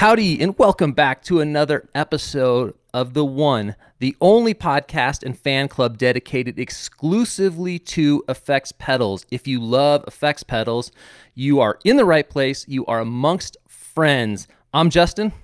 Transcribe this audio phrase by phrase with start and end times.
[0.00, 5.68] Howdy, and welcome back to another episode of the one, the only podcast and fan
[5.68, 9.26] club dedicated exclusively to effects pedals.
[9.30, 10.90] If you love effects pedals,
[11.34, 12.64] you are in the right place.
[12.66, 14.48] You are amongst friends.
[14.72, 15.34] I'm Justin.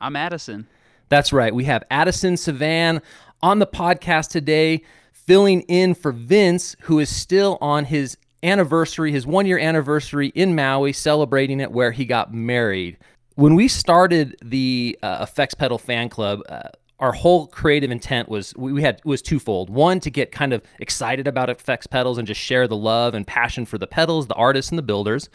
[0.00, 0.66] I'm Addison.
[1.08, 1.54] That's right.
[1.54, 3.00] We have Addison Sauvan
[3.40, 4.82] on the podcast today,
[5.12, 10.56] filling in for Vince, who is still on his anniversary, his one year anniversary in
[10.56, 12.96] Maui, celebrating it where he got married.
[13.36, 18.54] When we started the uh, Effects Pedal fan club, uh, our whole creative intent was
[18.56, 19.68] we had was twofold.
[19.68, 23.26] One to get kind of excited about effects pedals and just share the love and
[23.26, 25.28] passion for the pedals, the artists and the builders.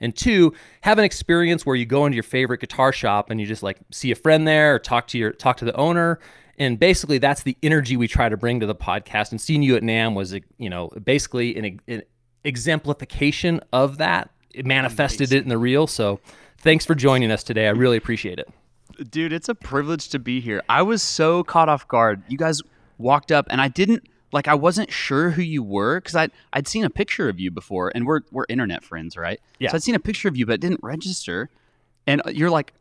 [0.00, 3.46] And two, have an experience where you go into your favorite guitar shop and you
[3.46, 6.20] just like see a friend there or talk to your talk to the owner.
[6.56, 9.32] And basically that's the energy we try to bring to the podcast.
[9.32, 12.02] And seeing you at NAMM was you know basically an, an
[12.44, 14.30] exemplification of that.
[14.52, 15.38] It manifested Amazing.
[15.38, 15.88] it in the real.
[15.88, 16.20] So
[16.60, 17.66] thanks for joining us today.
[17.66, 18.48] I really appreciate it.
[19.10, 20.62] Dude, it's a privilege to be here.
[20.68, 22.22] I was so caught off guard.
[22.28, 22.60] You guys
[22.98, 26.68] walked up and I didn't like I wasn't sure who you were because I I'd
[26.68, 29.40] seen a picture of you before and we're we're internet friends, right?
[29.58, 29.70] Yeah.
[29.70, 31.50] So I'd seen a picture of you but it didn't register.
[32.06, 32.72] And you're like,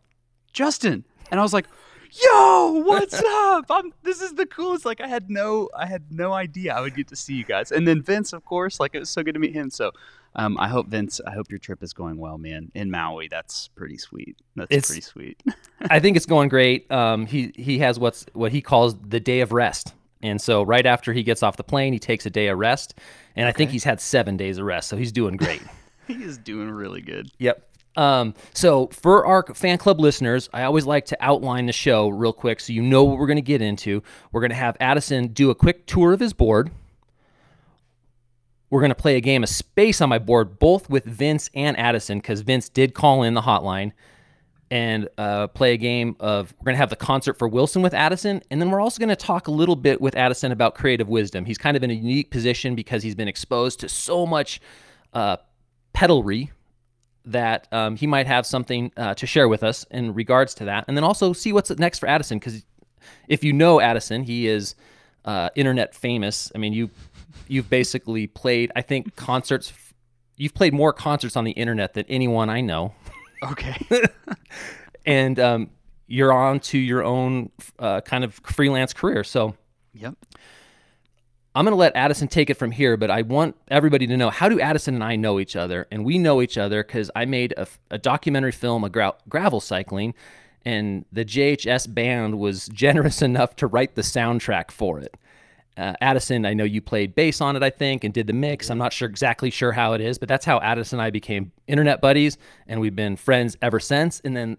[0.51, 1.05] Justin.
[1.31, 1.67] And I was like,
[2.11, 3.65] yo, what's up?
[3.69, 4.85] I'm this is the coolest.
[4.85, 7.71] Like I had no I had no idea I would get to see you guys.
[7.71, 9.69] And then Vince, of course, like it was so good to meet him.
[9.69, 9.91] So
[10.39, 12.71] um, I hope Vince, I hope your trip is going well, man.
[12.73, 14.37] In Maui, that's pretty sweet.
[14.55, 15.43] That's it's, pretty sweet.
[15.89, 16.89] I think it's going great.
[16.89, 20.85] Um, he he has what's what he calls the day of rest, and so right
[20.85, 22.95] after he gets off the plane, he takes a day of rest,
[23.35, 23.49] and okay.
[23.49, 25.61] I think he's had seven days of rest, so he's doing great.
[26.07, 27.29] he is doing really good.
[27.39, 27.65] Yep.
[27.97, 32.31] Um, so for our fan club listeners, I always like to outline the show real
[32.31, 34.01] quick so you know what we're going to get into.
[34.31, 36.71] We're going to have Addison do a quick tour of his board.
[38.69, 41.77] We're going to play a game of space on my board, both with Vince and
[41.77, 43.93] Addison, because Vince did call in the hotline
[44.71, 46.53] and uh, play a game of.
[46.59, 49.09] We're going to have the concert for Wilson with Addison, and then we're also going
[49.09, 51.45] to talk a little bit with Addison about creative wisdom.
[51.45, 54.61] He's kind of in a unique position because he's been exposed to so much
[55.13, 55.37] uh,
[55.93, 56.49] pedalry
[57.25, 60.85] that um, he might have something uh, to share with us in regards to that,
[60.87, 62.37] and then also see what's next for Addison.
[62.37, 62.63] Because
[63.27, 64.75] if you know Addison, he is
[65.25, 66.51] uh, internet famous.
[66.53, 66.89] I mean, you
[67.49, 69.73] you've basically played, I think, concerts.
[70.37, 72.93] You've played more concerts on the internet than anyone I know.
[73.43, 73.77] Okay.
[75.05, 75.69] and um,
[76.07, 79.23] you're on to your own uh, kind of freelance career.
[79.23, 79.55] So,
[79.93, 80.15] yep.
[81.55, 84.29] I'm going to let Addison take it from here, but I want everybody to know
[84.29, 85.87] how do Addison and I know each other?
[85.91, 89.59] And we know each other because I made a, a, documentary film, a gra- gravel
[89.59, 90.13] cycling,
[90.63, 95.15] and the JHS band was generous enough to write the soundtrack for it.
[95.79, 98.69] Uh, Addison, I know you played bass on it, I think, and did the mix.
[98.69, 101.53] I'm not sure exactly sure how it is, but that's how Addison and I became
[101.67, 104.19] internet buddies, and we've been friends ever since.
[104.25, 104.57] And then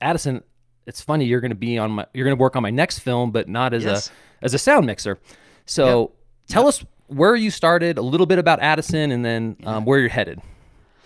[0.00, 0.44] Addison,
[0.86, 3.00] it's funny you're going to be on my, you're going to work on my next
[3.00, 4.08] film, but not as yes.
[4.08, 5.18] a as a sound mixer.
[5.64, 6.10] So yep.
[6.46, 6.68] tell yep.
[6.68, 10.40] us where you started, a little bit about Addison, and then um, where you're headed.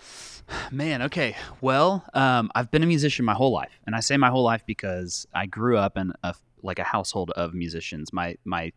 [0.71, 1.35] Man, okay.
[1.61, 4.61] Well, um, I've been a musician my whole life, and I say my whole life
[4.67, 8.13] because I grew up in a like a household of musicians.
[8.13, 8.71] My my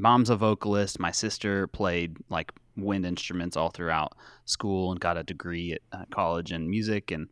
[0.00, 0.98] mom's a vocalist.
[0.98, 6.04] My sister played like wind instruments all throughout school and got a degree at uh,
[6.10, 7.10] college in music.
[7.10, 7.28] And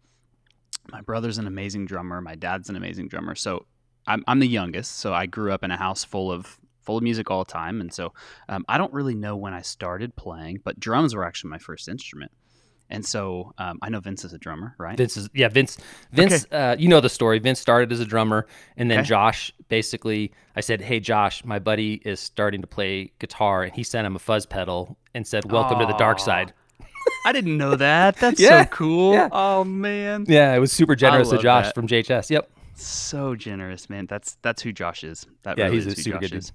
[0.90, 2.20] my brother's an amazing drummer.
[2.20, 3.34] My dad's an amazing drummer.
[3.34, 3.66] So
[4.06, 4.96] I'm, I'm the youngest.
[4.98, 7.82] So I grew up in a house full of full of music all the time.
[7.82, 8.14] And so
[8.48, 11.86] um, I don't really know when I started playing, but drums were actually my first
[11.86, 12.32] instrument.
[12.90, 14.96] And so um, I know Vince is a drummer, right?
[14.96, 15.48] Vince is yeah.
[15.48, 15.76] Vince
[16.12, 16.56] Vince, okay.
[16.56, 17.38] uh, you know the story.
[17.38, 19.08] Vince started as a drummer, and then okay.
[19.08, 20.32] Josh basically.
[20.56, 24.16] I said, "Hey, Josh, my buddy is starting to play guitar, and he sent him
[24.16, 25.86] a fuzz pedal and said, "Welcome Aww.
[25.86, 26.54] to the dark side."
[27.26, 28.16] I didn't know that.
[28.20, 28.64] That's yeah.
[28.64, 29.12] so cool.
[29.12, 29.28] Yeah.
[29.32, 30.24] Oh man.
[30.26, 31.74] Yeah, it was super generous to Josh that.
[31.74, 32.30] from JHS.
[32.30, 32.50] Yep.
[32.74, 34.06] So generous, man.
[34.06, 35.26] That's that's who Josh is.
[35.42, 36.52] That yeah, really he's is a super Josh good is.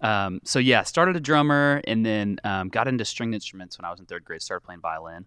[0.00, 3.90] Um, so yeah, started a drummer and then um, got into stringed instruments when I
[3.90, 4.42] was in third grade.
[4.42, 5.24] Started playing violin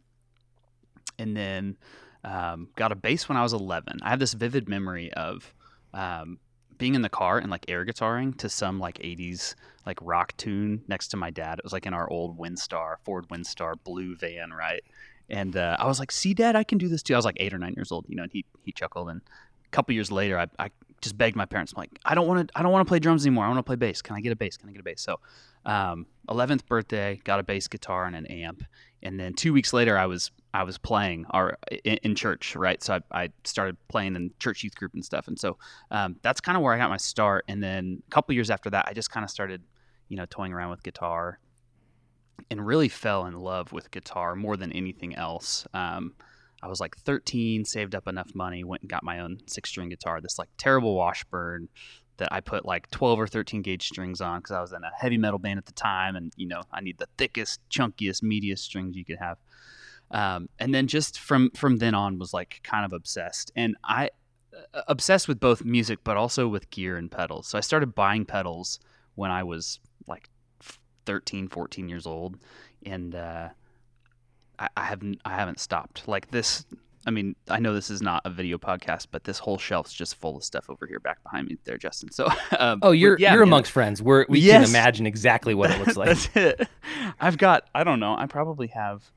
[1.22, 1.78] and then
[2.24, 4.00] um, got a bass when I was 11.
[4.02, 5.54] I have this vivid memory of
[5.94, 6.40] um,
[6.78, 10.84] being in the car and like air guitaring to some like 80s like rock tune
[10.88, 11.60] next to my dad.
[11.60, 14.84] It was like in our old Windstar, Ford Windstar blue van, right?
[15.30, 17.38] And uh, I was like, "See, Dad, I can do this too." I was like
[17.40, 18.24] eight or nine years old, you know.
[18.24, 19.10] And he he chuckled.
[19.10, 19.22] And
[19.66, 20.72] a couple years later, I, I
[21.02, 23.00] just begged my parents, I'm like, "I don't want to I don't want to play
[23.00, 23.46] drums anymore.
[23.46, 24.02] I want to play bass.
[24.02, 24.58] Can I get a bass?
[24.58, 25.20] Can I get a bass?" So,
[25.66, 28.64] um, 11th birthday, got a bass guitar and an amp,
[29.04, 32.82] and then two weeks later, I was I was playing our in, in church, right?
[32.84, 35.58] So I, I, started playing in church youth group and stuff, and so
[35.92, 37.46] um, that's kind of where I got my start.
[37.48, 39.64] And then a couple years after that, I just kind of started,
[40.10, 41.40] you know, toying around with guitar,
[42.50, 45.66] and really fell in love with guitar more than anything else.
[45.74, 46.14] Um,
[46.64, 49.90] I was like 13, saved up enough money, went and got my own six string
[49.90, 50.22] guitar.
[50.22, 51.70] This like terrible Washburn
[52.22, 54.92] that I put like 12 or 13 gauge strings on because I was in a
[54.96, 58.60] heavy metal band at the time, and you know I need the thickest, chunkiest, meatiest
[58.60, 59.40] strings you could have.
[60.12, 64.12] Um, and then just from from then on was like kind of obsessed, and I
[64.76, 67.48] uh, obsessed with both music but also with gear and pedals.
[67.48, 68.80] So I started buying pedals
[69.16, 70.30] when I was like
[71.08, 72.38] 13, 14 years old,
[72.86, 73.50] and uh,
[74.60, 76.08] I, I haven't I haven't stopped.
[76.08, 76.68] Like this
[77.06, 80.16] I mean, I know this is not a video podcast, but this whole shelf's just
[80.16, 82.12] full of stuff over here back behind me there, Justin.
[82.12, 82.28] So,
[82.60, 84.02] um, oh, you're yeah, you're amongst friends.
[84.02, 84.62] We're, we yes.
[84.64, 86.08] can imagine exactly what it looks like.
[86.10, 86.68] That's it.
[87.20, 89.12] I've got, I don't know, I probably have,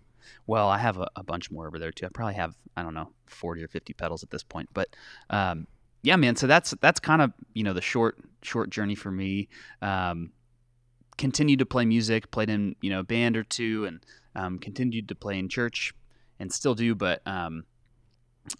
[0.46, 2.06] well, I have a, a, bunch more over there too.
[2.06, 4.68] I probably have, I don't know, 40 or 50 pedals at this point.
[4.72, 4.88] But
[5.30, 5.66] um,
[6.04, 6.36] yeah, man.
[6.36, 9.48] So that's that's kind of you know the short short journey for me.
[9.80, 10.32] Um,
[11.16, 14.04] continued to play music, played in you know a band or two, and
[14.36, 15.94] um, continued to play in church,
[16.38, 16.94] and still do.
[16.94, 17.64] But um,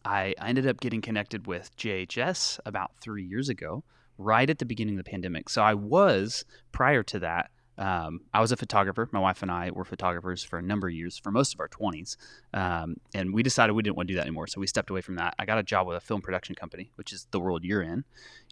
[0.05, 3.85] I, ended up getting connected with JHS about three years ago,
[4.19, 5.49] right at the beginning of the pandemic.
[5.49, 7.51] So I was prior to that.
[7.77, 9.09] Um, I was a photographer.
[9.13, 11.69] My wife and I were photographers for a number of years, for most of our
[11.69, 12.17] 20s.
[12.53, 14.47] Um, and we decided we didn't want to do that anymore.
[14.47, 15.35] So we stepped away from that.
[15.39, 18.05] I got a job with a film production company, which is the world you're in.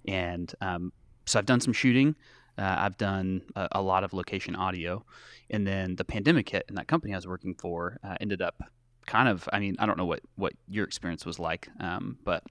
[0.09, 0.93] And um,
[1.25, 2.17] so I've done some shooting.
[2.59, 5.05] Uh, I've done a, a, lot of location audio.
[5.51, 8.63] And then the pandemic hit, and that company I was working for uh, ended up
[9.07, 12.45] kind of i mean i don't know what what your experience was like um, but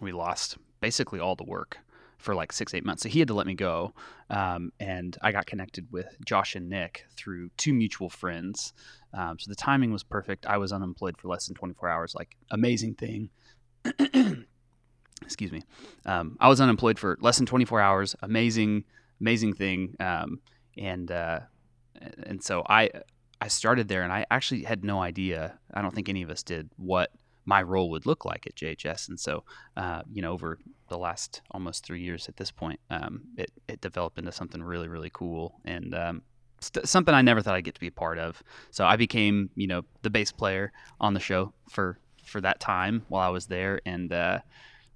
[0.00, 1.78] we lost basically all the work
[2.20, 3.02] for like six eight months.
[3.02, 3.94] So he had to let me go
[4.28, 8.72] um, and i got connected with josh and nick through two mutual friends.
[9.12, 10.46] Um, so the timing was perfect.
[10.46, 13.30] I was unemployed for less than 24 hours like amazing thing.
[15.22, 15.62] Excuse me.
[16.06, 18.14] Um, i was unemployed for less than 24 hours.
[18.22, 18.84] Amazing
[19.20, 19.96] amazing thing.
[19.98, 20.40] Um,
[20.78, 21.40] and uh,
[22.22, 22.90] and so i
[23.40, 25.58] I started there and I actually had no idea.
[25.72, 27.10] I don't think any of us did what
[27.46, 29.08] my role would look like at JHS.
[29.08, 29.44] And so,
[29.76, 30.58] uh, you know, over
[30.88, 34.88] the last almost three years at this point, um, it, it developed into something really,
[34.88, 36.22] really cool and um,
[36.60, 38.42] st- something I never thought I'd get to be a part of.
[38.70, 43.04] So I became, you know, the bass player on the show for, for that time
[43.08, 43.80] while I was there.
[43.86, 44.40] And uh,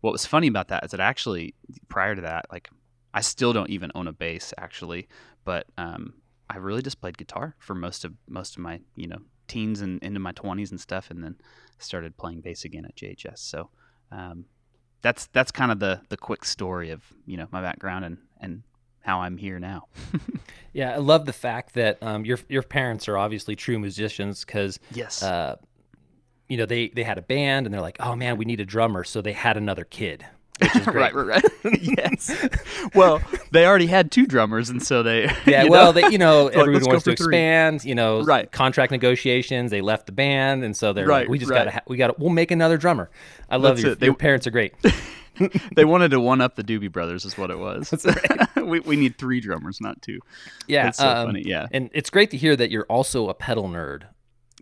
[0.03, 1.55] what was funny about that is that actually
[1.89, 2.69] prior to that, like
[3.15, 5.09] I still don't even own a bass actually,
[5.45, 6.15] but um,
[6.49, 10.03] I really just played guitar for most of most of my you know teens and
[10.03, 11.37] into my 20s and stuff, and then
[11.79, 13.39] started playing bass again at JHS.
[13.39, 13.71] So
[14.11, 14.47] um,
[15.03, 18.63] that's that's kind of the the quick story of you know my background and and
[19.01, 19.89] how I'm here now.
[20.73, 24.79] yeah, I love the fact that um, your your parents are obviously true musicians because
[24.93, 25.23] yes.
[25.23, 25.57] Uh,
[26.49, 28.67] you know they they had a band and they're like oh man we need a
[28.67, 30.27] drummer so they had another kid
[30.87, 31.45] right, right, right.
[31.81, 32.49] yes.
[32.95, 33.21] Well,
[33.51, 35.25] they already had two drummers, and so they.
[35.47, 35.65] Yeah.
[35.65, 37.85] well, know, they, you know, everyone wants to expand.
[37.85, 38.51] You know, right.
[38.51, 39.71] Contract negotiations.
[39.71, 41.59] They left the band, and so they're right, like, we just right.
[41.59, 43.11] gotta, ha- we gotta, we'll make another drummer.
[43.51, 43.97] I love you.
[44.01, 44.75] Your parents are great.
[45.75, 47.93] they wanted to one up the Doobie Brothers, is what it was.
[48.65, 50.21] We we need three drummers, not two.
[50.69, 51.43] Yeah, it's so um, funny.
[51.45, 54.05] Yeah, and it's great to hear that you're also a pedal nerd.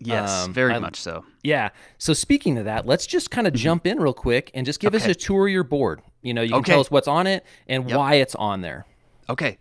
[0.07, 1.25] Yes, um, very I, much so.
[1.43, 1.71] Yeah.
[1.99, 3.63] So speaking of that, let's just kind of mm-hmm.
[3.63, 5.05] jump in real quick and just give okay.
[5.05, 6.03] us a tour of your board.
[6.23, 6.73] You know, you can okay.
[6.73, 7.99] tell us what's on it and yep.
[7.99, 8.87] why it's on there.
[9.29, 9.59] Okay.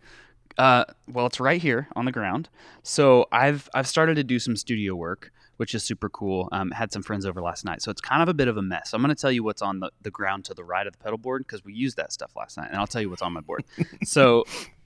[0.57, 2.49] Uh, well, it's right here on the ground.
[2.83, 6.49] So I've I've started to do some studio work, which is super cool.
[6.51, 8.61] Um, had some friends over last night, so it's kind of a bit of a
[8.61, 8.93] mess.
[8.93, 10.99] I'm going to tell you what's on the, the ground to the right of the
[10.99, 13.33] pedal board because we used that stuff last night, and I'll tell you what's on
[13.33, 13.63] my board.
[14.03, 14.43] so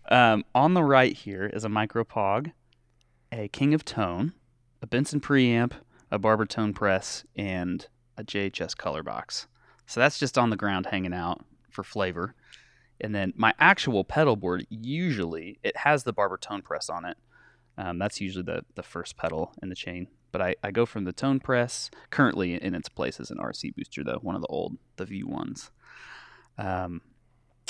[0.09, 2.51] um, on the right here is a micro pog,
[3.31, 4.33] a King of Tone,
[4.85, 5.71] a Benson preamp,
[6.11, 7.87] a Barber tone press, and
[8.17, 9.47] a JHS color box.
[9.87, 12.35] So that's just on the ground hanging out for flavor.
[13.01, 17.17] And then my actual pedal board, usually it has the Barber tone press on it.
[17.79, 20.07] Um, that's usually the, the first pedal in the chain.
[20.31, 23.73] But I, I go from the tone press, currently in its place as an RC
[23.75, 25.71] booster, though, one of the old, the V1s.
[26.59, 27.01] Um,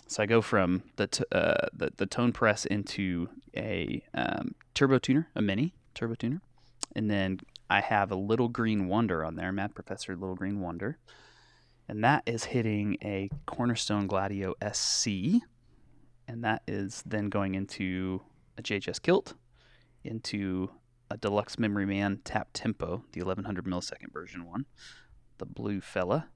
[0.07, 5.00] so I go from the, t- uh, the, the tone press into a um, turbo
[5.00, 6.41] tuner, a mini turbo tuner.
[6.95, 10.97] And then I have a Little Green Wonder on there, Mad Professor Little Green Wonder.
[11.87, 15.07] And that is hitting a Cornerstone Gladio SC.
[16.27, 18.21] And that is then going into
[18.57, 19.33] a JHS Kilt,
[20.03, 20.69] into
[21.11, 24.65] a Deluxe Memory Man Tap Tempo, the 1100 millisecond version one,
[25.37, 26.29] the Blue Fella.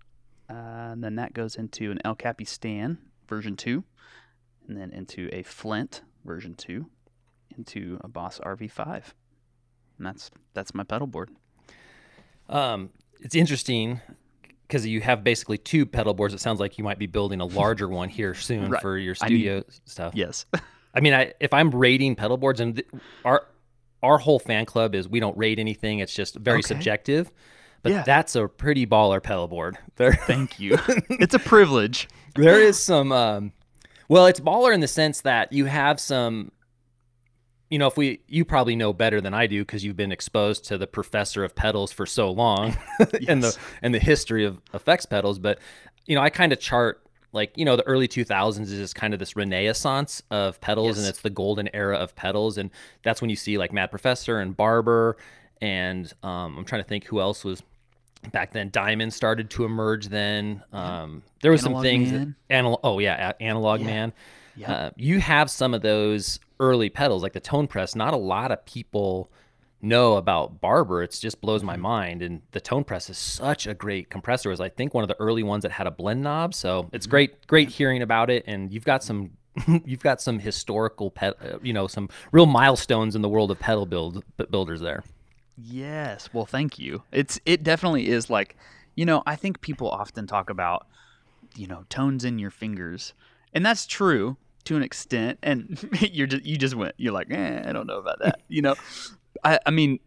[0.49, 2.97] Uh, and then that goes into an El Capistan
[3.27, 3.83] version 2,
[4.67, 6.85] and then into a Flint version 2,
[7.57, 9.13] into a Boss RV5
[10.00, 11.29] and that's that's my pedal board.
[12.50, 12.89] Um,
[13.22, 14.01] it's interesting
[14.68, 16.34] because you have basically two pedal boards.
[16.34, 18.82] It sounds like you might be building a larger one here soon right.
[18.82, 20.13] for your studio need, stuff.
[20.15, 20.46] Yes.
[20.96, 22.88] I mean, I, if I'm rating pedal boards, and th-
[23.24, 23.46] our
[24.01, 26.00] our whole fan club is we don't rate anything.
[26.00, 26.68] It's just very okay.
[26.68, 27.32] subjective.
[27.82, 28.03] But Yeah.
[28.03, 29.77] that's a pretty baller pedal board.
[29.96, 30.77] There, Thank you.
[31.10, 32.08] it's a privilege.
[32.36, 33.12] there is some.
[33.12, 33.51] Um,
[34.08, 36.51] well, it's baller in the sense that you have some.
[37.69, 40.65] You know, if we, you probably know better than I do because you've been exposed
[40.65, 42.75] to the professor of pedals for so long,
[43.27, 45.38] and the and the history of effects pedals.
[45.39, 45.59] But
[46.05, 49.13] you know, I kind of chart like you know the early 2000s is just kind
[49.13, 52.71] of this renaissance of pedals, and it's the golden era of pedals, and
[53.03, 55.17] that's when you see like Mad Professor and Barber,
[55.61, 57.61] and um, I'm trying to think who else was
[58.31, 58.69] back then.
[58.71, 60.63] Diamond started to emerge then.
[60.73, 62.11] Um, there was some things.
[62.11, 62.35] Man.
[62.49, 63.85] Anal- oh yeah, a- Analog Yeah.
[63.85, 64.13] Man.
[64.59, 64.71] Yeah.
[64.71, 67.95] Uh, you have some of those early pedals, like the tone press.
[67.95, 69.31] Not a lot of people
[69.81, 71.01] know about Barber.
[71.03, 71.67] It just blows Mm-hmm.
[71.67, 72.21] my mind.
[72.21, 74.49] And the tone press is such a great compressor.
[74.49, 76.53] It was I think one of the early ones that had a blend knob.
[76.53, 77.11] So it's Mm-hmm.
[77.11, 78.43] great, great hearing about it.
[78.47, 79.31] And you've got some.
[79.85, 83.59] You've got some historical, ped, uh, you know, some real milestones in the world of
[83.59, 85.03] pedal build builders there.
[85.57, 86.29] Yes.
[86.31, 87.03] Well, thank you.
[87.11, 88.55] It's it definitely is like,
[88.95, 90.87] you know, I think people often talk about,
[91.55, 93.13] you know, tones in your fingers,
[93.53, 95.39] and that's true to an extent.
[95.43, 98.41] And you're just you just went, you're like, eh, I don't know about that.
[98.47, 98.75] you know,
[99.43, 99.99] I I mean,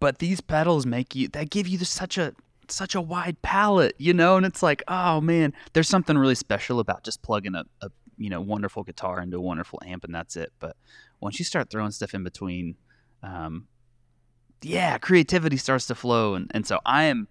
[0.00, 2.34] but these pedals make you they give you such a
[2.68, 6.80] such a wide palette, you know, and it's like, oh man, there's something really special
[6.80, 10.36] about just plugging a, a you know wonderful guitar into a wonderful amp and that's
[10.36, 10.52] it.
[10.58, 10.76] But
[11.20, 12.76] once you start throwing stuff in between,
[13.22, 13.66] um,
[14.62, 17.28] yeah, creativity starts to flow, and, and so I am,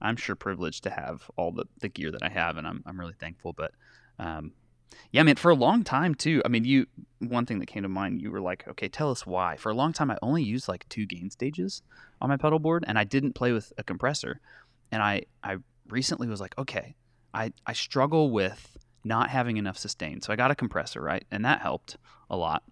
[0.00, 2.98] I'm sure privileged to have all the, the gear that I have, and I'm I'm
[2.98, 3.52] really thankful.
[3.52, 3.72] But,
[4.18, 4.52] um,
[5.12, 6.42] yeah, I mean, for a long time too.
[6.44, 6.86] I mean, you
[7.20, 9.56] one thing that came to mind, you were like, okay, tell us why.
[9.56, 11.82] For a long time, I only used like two gain stages
[12.20, 14.40] on my pedal board, and I didn't play with a compressor.
[14.92, 15.56] And I I
[15.88, 16.96] recently was like, okay,
[17.32, 21.44] I I struggle with not having enough sustain, so I got a compressor, right, and
[21.44, 21.96] that helped
[22.30, 22.62] a lot.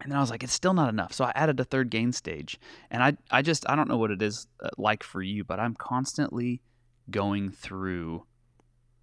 [0.00, 1.12] And then I was like, it's still not enough.
[1.12, 2.60] So I added a third gain stage.
[2.90, 5.58] And I, I just, I don't know what it is uh, like for you, but
[5.58, 6.62] I'm constantly
[7.10, 8.24] going through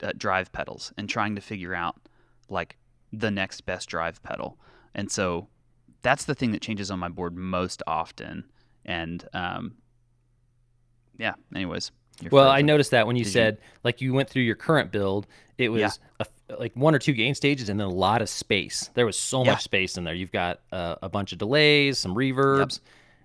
[0.02, 1.96] uh, drive pedals and trying to figure out
[2.50, 2.78] like
[3.14, 4.58] the next best drive pedal.
[4.94, 5.48] And so
[6.02, 8.46] that's the thing that changes on my board most often.
[8.86, 9.76] And um,
[11.18, 11.92] yeah, anyways.
[12.32, 14.92] Well, I noticed that when you Did you- said like you went through your current
[14.92, 16.26] build, it was Yeah.
[16.50, 18.90] a, like one or two gain stages and then a lot of space.
[18.94, 19.52] There was so Yeah.
[19.52, 20.14] much space in there.
[20.14, 22.80] You've got uh, a bunch of delays, some reverbs,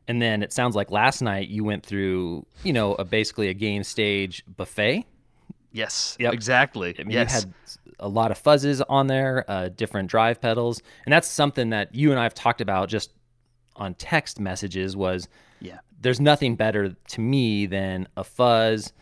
[0.08, 3.54] and then it sounds like last night you went through, you know, a, basically a
[3.54, 5.04] gain stage buffet.
[5.72, 6.32] Yes, Yep.
[6.32, 6.96] exactly.
[6.98, 7.28] I mean, yes.
[7.30, 7.34] you
[7.88, 11.94] had a lot of fuzzes on there, uh, different drive pedals, and that's something that
[11.94, 13.12] you and I have talked about just
[13.76, 14.96] on text messages.
[14.96, 15.28] Was
[15.60, 15.78] yeah.
[16.00, 18.92] there's nothing better to me than a fuzz,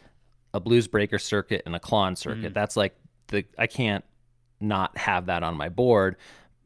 [0.52, 2.19] a blues breaker circuit, and a clon Mm.
[2.19, 2.55] circuit.
[2.55, 2.97] That's like
[3.28, 4.05] the I can't
[4.61, 6.17] not have that on my board.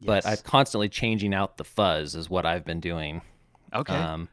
[0.05, 3.21] But I'm constantly changing out the fuzz is what I've been doing.
[3.73, 3.95] Okay.
[3.95, 4.27] Um,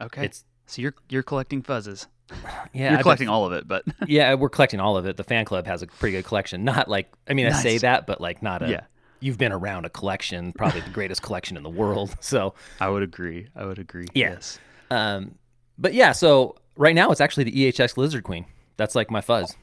[0.00, 0.24] okay.
[0.24, 2.06] it's so you're you're collecting fuzzes.
[2.30, 2.36] Yeah,
[2.72, 5.16] you're I've been- collecting all of it, but yeah, we're collecting all of it.
[5.16, 6.64] The fan club has a pretty good collection.
[6.64, 8.70] Not like I mean, I say that, but like not a.
[8.70, 8.80] Yeah.
[9.20, 12.14] You've been around a collection, probably the greatest collection in the world.
[12.20, 13.48] So, I would agree.
[13.56, 14.06] I would agree.
[14.12, 14.32] Yeah.
[14.32, 14.58] Yes.
[14.90, 15.36] um,
[15.78, 18.44] but yeah, so right now it's actually the EHX Lizard Queen.
[18.76, 19.56] That's like my fuzz.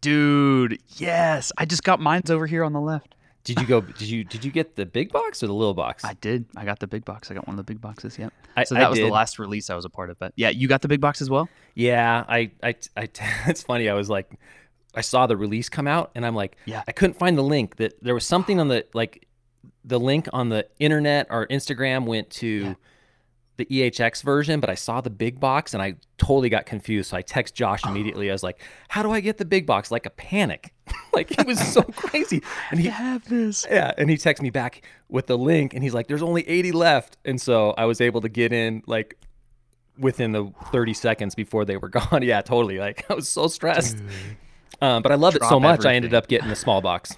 [0.00, 1.52] Dude, yes.
[1.58, 3.14] I just got mine's over here on the left.
[3.48, 3.80] Did you go?
[3.80, 6.04] Did you did you get the big box or the little box?
[6.04, 6.44] I did.
[6.56, 7.30] I got the big box.
[7.30, 8.18] I got one of the big boxes.
[8.18, 8.32] Yep.
[8.56, 10.18] I- so I that was the last release I was a part of.
[10.18, 11.48] But yeah, you got the big box as well.
[11.74, 13.08] Yeah, I, I, I,
[13.46, 13.88] it's funny.
[13.88, 14.38] I was like,
[14.94, 16.82] I saw the release come out, and I'm like, Yeah.
[16.86, 17.76] I couldn't find the link.
[17.76, 19.26] That there was something on the like,
[19.84, 22.74] the link on the internet or Instagram went to Yeah.
[23.58, 27.10] The EHX version, but I saw the big box, and I totally got confused.
[27.10, 28.30] So I text Josh immediately.
[28.30, 29.90] I was like, How do I get the big box?
[29.90, 30.72] Like a panic,
[31.12, 32.40] like it was so crazy.
[32.70, 33.66] And he, have this.
[33.70, 36.72] yeah, and he texted me back with the link, and he's like, "There's only 80
[36.72, 39.16] left," and so I was able to get in like
[39.98, 42.22] within the 30 seconds before they were gone.
[42.22, 42.78] yeah, totally.
[42.78, 43.98] Like I was so stressed,
[44.80, 45.84] um, but I love it so Drop much.
[45.84, 47.16] I ended up getting the small box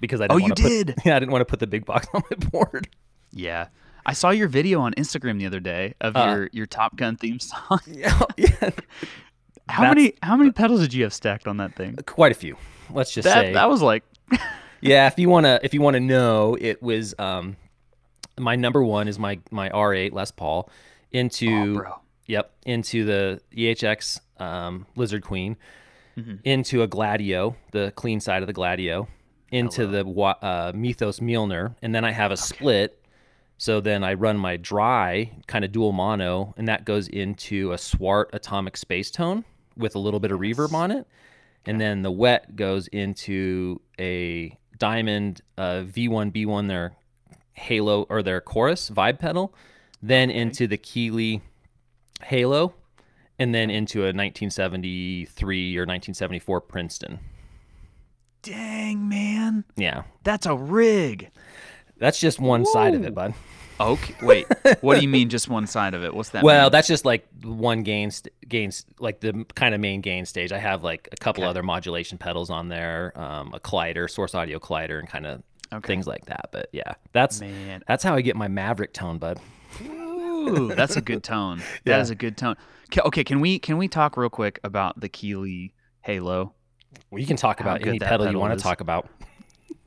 [0.00, 0.94] because I didn't Oh, you put, did?
[1.04, 2.88] Yeah, I didn't want to put the big box on my board.
[3.32, 3.68] Yeah.
[4.08, 6.24] I saw your video on Instagram the other day of Uh.
[6.28, 7.80] your your Top Gun theme song.
[7.86, 8.48] yeah, yeah,
[9.68, 11.96] How That's- many how many pedals did you have stacked on that thing?
[12.06, 12.56] quite a few.
[12.90, 14.04] Let's just That say, that was like
[14.80, 15.08] yeah.
[15.08, 17.56] If you wanna, if you wanna know, it was um,
[18.38, 20.70] my number one is my my R8 Les Paul
[21.12, 22.00] into oh.
[22.28, 25.56] Yep, into the EHX um, Lizard Queen,
[26.18, 26.40] Mhm.
[26.44, 29.06] into a Gladio, the clean side of the Gladio,
[29.52, 33.00] into the wa- uh, Mythos Mjolnir, and then I have a split.
[33.58, 37.78] So then I run my dry, kind of dual mono, and that goes into a
[37.78, 39.44] Swart Atomic Space Tone
[39.76, 41.06] with a little bit of reverb on it,
[41.64, 46.94] and then the wet goes into a Diamond uh, V1 B1 their
[47.54, 49.54] Halo or their chorus vibe pedal,
[50.02, 51.40] then into the Keeley
[52.22, 52.74] Halo,
[53.38, 57.18] and then into a 1973 or 1974 Princeton.
[58.42, 59.64] Dang, man.
[59.76, 61.30] Yeah, That's a rig.
[61.98, 63.34] That's just one side of it, bud.
[63.78, 64.14] Okay.
[64.22, 64.46] Wait.
[64.80, 66.14] what do you mean just one side of it?
[66.14, 66.42] What's that?
[66.42, 66.72] Well, mean?
[66.72, 70.50] that's just like one gain, st- gains like the kind of main gain stage.
[70.50, 71.50] I have like a couple Okay.
[71.50, 75.86] other modulation pedals on there, um, a collider, source audio collider, and kind of Okay.
[75.88, 76.48] things like that.
[76.52, 77.82] But yeah, that's Man.
[77.86, 79.40] that's how I get my Maverick tone, bud.
[79.82, 81.58] Ooh, that's a good tone.
[81.84, 81.96] Yeah.
[81.96, 82.56] That is a good tone.
[82.94, 86.54] Ca- Okay, can we can we talk real quick about the Keeley Halo?
[87.10, 89.08] Well, you can talk about any that pedal you want to talk about.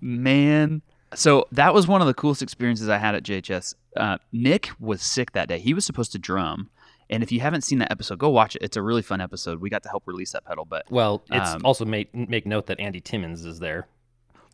[0.01, 0.81] Man,
[1.15, 3.75] so that was one of the coolest experiences I had at JHS.
[3.97, 5.59] Uh, Nick was sick that day.
[5.59, 6.69] He was supposed to drum,
[7.09, 8.61] and if you haven't seen that episode, go watch it.
[8.61, 9.59] It's a really fun episode.
[9.59, 12.67] We got to help release that pedal, but Well, it's Um, also make make note
[12.67, 13.87] that Andy Timmons is there.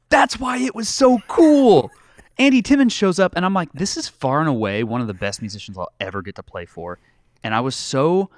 [0.09, 1.91] that's why it was so cool.
[2.37, 5.13] Andy Timmons shows up, and I'm like, this is far and away one of the
[5.13, 6.99] best musicians I'll ever get to play for.
[7.43, 8.29] And I was so,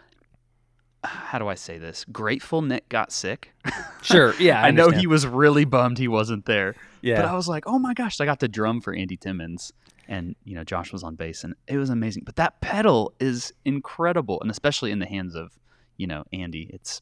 [1.03, 2.05] how do I say this?
[2.11, 3.53] Grateful Nick got sick.
[4.03, 6.75] Sure, yeah, I, I, know he was really bummed he wasn't there.
[7.01, 9.73] Yeah, But I was like, oh my gosh, I got to drum for Andy Timmons.
[10.07, 12.23] And, you know, Josh was on bass, and it was amazing.
[12.25, 15.59] But that pedal is incredible, and especially in the hands of,
[15.97, 16.69] you know, Andy.
[16.73, 17.01] It's,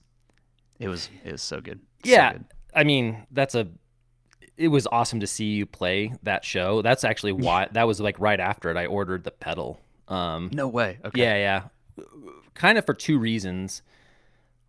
[0.80, 1.82] it was, it was so good.
[2.04, 2.34] So Yeah.
[2.34, 2.46] good.
[2.74, 3.68] I mean, that's a.
[4.58, 6.82] It was awesome to see you play that show.
[6.82, 8.78] That's actually why that was like right after it.
[8.78, 9.80] I ordered the pedal.
[10.08, 10.98] Um, No way.
[11.06, 11.22] Okay.
[11.22, 11.62] Yeah, yeah.
[12.54, 13.82] Kind of for two reasons.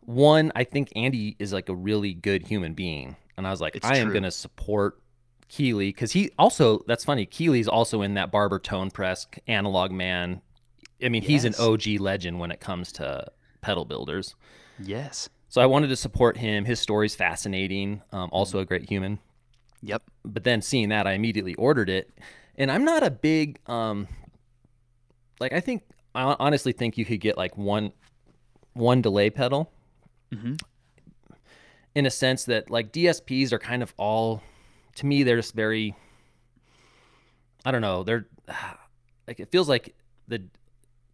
[0.01, 3.77] One, I think Andy is like a really good human being, and I was like,
[3.77, 5.01] It's I am going to support
[5.49, 6.85] Keeley because he also.
[6.87, 7.27] That's funny.
[7.27, 10.43] Keeley's also in that Barber Tone Press analog man.
[11.03, 13.27] I mean, he's an OG legend when it comes to
[13.61, 14.35] pedal builders.
[14.79, 15.29] Yes.
[15.49, 16.65] So I wanted to support him.
[16.65, 18.03] His story's fascinating.
[18.13, 19.19] Um, also a great human.
[19.83, 20.03] Yep.
[20.25, 22.11] But then seeing that, I immediately ordered it.
[22.57, 24.09] And I'm not a big, um,
[25.41, 25.83] like I think
[26.17, 27.93] I honestly think you could get like one,
[28.73, 29.71] one delay pedal.
[30.33, 30.55] hmm
[31.95, 34.43] In a sense that like DSPs are kind of all,
[34.97, 35.95] to me, they're just very.
[37.65, 38.03] I don't know.
[38.03, 38.27] They're
[39.29, 39.95] like it feels like
[40.29, 40.43] the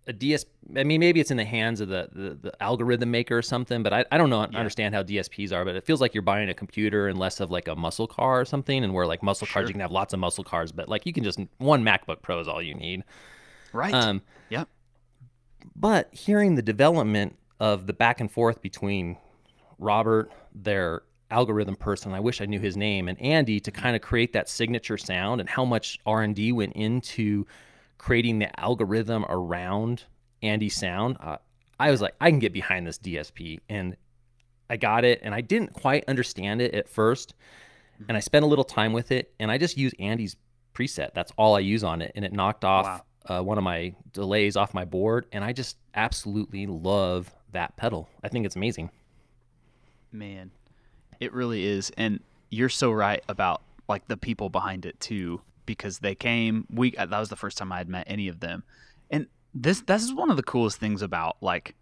[0.06, 0.44] a DS.
[0.76, 3.82] I mean, maybe it's in the hands of the the, the algorithm maker or something,
[3.82, 4.58] but I, I don't know Yeah.
[4.58, 5.64] understand how DSPs are.
[5.64, 8.40] But it feels like you're buying a computer and less of like a muscle car
[8.40, 8.82] or something.
[8.84, 9.68] And where like muscle cars, Sure.
[9.68, 12.40] you can have lots of muscle cars, but like you can just one MacBook Pro
[12.40, 13.04] is all you need.
[13.72, 13.94] Right.
[13.94, 14.68] Um, Yep.
[15.76, 19.16] But hearing the development of the back and forth between
[19.78, 24.02] Robert, their algorithm person, I wish I knew his name, and Andy to kind of
[24.02, 27.46] create that signature sound and how much R and D went into
[27.98, 30.04] creating the algorithm around
[30.42, 31.38] Andy's sound, uh,
[31.78, 33.96] I was like, I can get behind this DSP, and
[34.68, 37.34] I got it, and I didn't quite understand it at first,
[38.08, 40.36] and I spent a little time with it, and I just use Andy's
[40.74, 41.14] preset.
[41.14, 44.56] That's all I use on it, and it knocked off uh, one of my delays
[44.56, 48.08] off my board, and I just absolutely love that pedal.
[48.22, 48.90] I think it's amazing.
[50.10, 50.50] Man,
[51.20, 55.98] it really is, and you're so right about like the people behind it too, because
[55.98, 56.66] they came.
[56.70, 58.64] We that was the first time I had met any of them,
[59.10, 61.74] and this this is one of the coolest things about like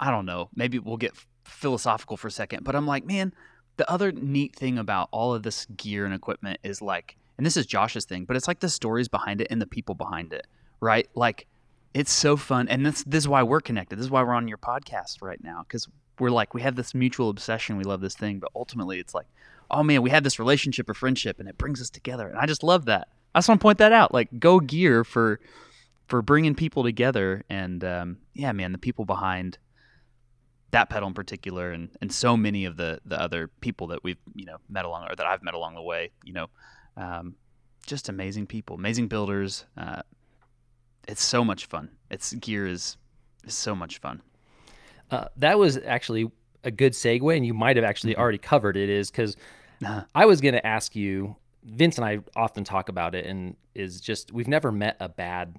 [0.00, 0.48] I don't know.
[0.54, 3.32] Maybe we'll get philosophical for a second, but I'm like, man,
[3.76, 7.56] the other neat thing about all of this gear and equipment is like, and this
[7.56, 10.46] is Josh's thing, but it's like the stories behind it and the people behind it,
[10.80, 11.08] right?
[11.14, 11.46] Like,
[11.94, 13.96] it's so fun, and this this is why we're connected.
[13.96, 16.94] This is why we're on your podcast right now because we're like we have this
[16.94, 17.76] mutual obsession.
[17.76, 19.26] We love this thing, but ultimately, it's like,
[19.70, 22.46] oh man, we have this relationship or friendship, and it brings us together, and I
[22.46, 23.08] just love that.
[23.34, 24.12] I just want to point that out.
[24.12, 25.40] Like, go gear for
[26.08, 29.58] for bringing people together, and um, yeah, man, the people behind
[30.72, 34.18] that pedal in particular, and and so many of the the other people that we've
[34.34, 36.48] you know met along or that I've met along the way, you know,
[36.96, 37.36] um,
[37.86, 39.64] just amazing people, amazing builders.
[39.76, 40.02] Uh,
[41.08, 41.90] it's so much fun.
[42.10, 42.96] It's gear is
[43.44, 44.22] is so much fun.
[45.10, 46.30] Uh, that was actually
[46.64, 48.18] a good segue, and you might have actually Mhm.
[48.18, 48.88] already covered it.
[48.88, 49.36] Is because
[49.84, 50.04] Uh-huh.
[50.14, 51.36] I was going to ask you.
[51.66, 55.56] Vince and I often talk about it, and is just we've never met a bad,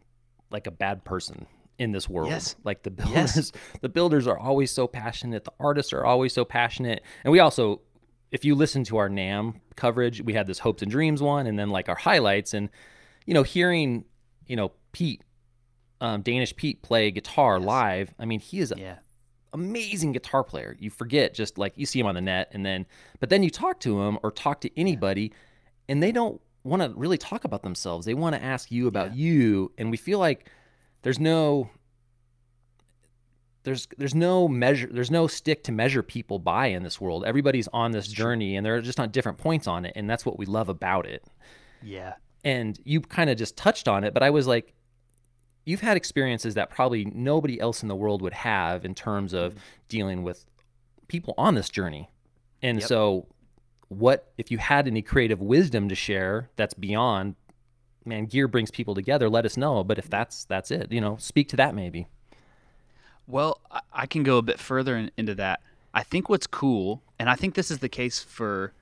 [0.51, 1.47] like a bad person
[1.79, 2.29] in this world.
[2.29, 2.55] Yes.
[2.63, 3.33] Like the Yes.
[3.33, 5.45] builders, the builders are always so passionate.
[5.45, 7.81] The artists are always so passionate, and we also,
[8.31, 11.57] if you listen to our NAMM coverage, we had this hopes and dreams one, and
[11.57, 12.69] then like our highlights, and
[13.25, 14.05] you know, hearing,
[14.45, 15.23] you know, Pete,
[16.01, 17.65] um, Danish Pete play guitar Yes.
[17.65, 18.13] live.
[18.19, 18.95] I mean, he is a Yeah.
[19.53, 20.75] amazing guitar player.
[20.79, 22.85] You forget just like you see him on the net and then
[23.19, 25.31] but then you talk to him or talk to anybody
[25.87, 28.05] and they don't want to really talk about themselves.
[28.05, 29.23] They want to ask you about Yeah.
[29.25, 30.49] you and we feel like
[31.03, 31.69] there's no
[33.63, 37.23] there's there's no measure there's no stick to measure people by in this world.
[37.25, 40.37] Everybody's on this journey and they're just on different points on it and that's what
[40.37, 41.23] we love about it
[41.81, 42.13] Yeah.
[42.43, 44.73] and you kind of just touched on it but i was like
[45.65, 49.53] you've had experiences that probably nobody else in the world would have in terms of
[49.53, 49.59] Mm-hmm.
[49.89, 50.45] dealing with
[51.07, 52.09] people on this journey.
[52.61, 52.87] And Yep.
[52.87, 53.27] so
[53.89, 57.35] what if you had any creative wisdom to share that's beyond
[58.03, 61.15] man gear brings people together let us know but if that's that's it you know
[61.17, 62.07] speak to that maybe
[63.27, 65.59] Well, I, I can go a bit further in, into that.
[65.93, 68.73] I think what's cool, and I think this is the case for.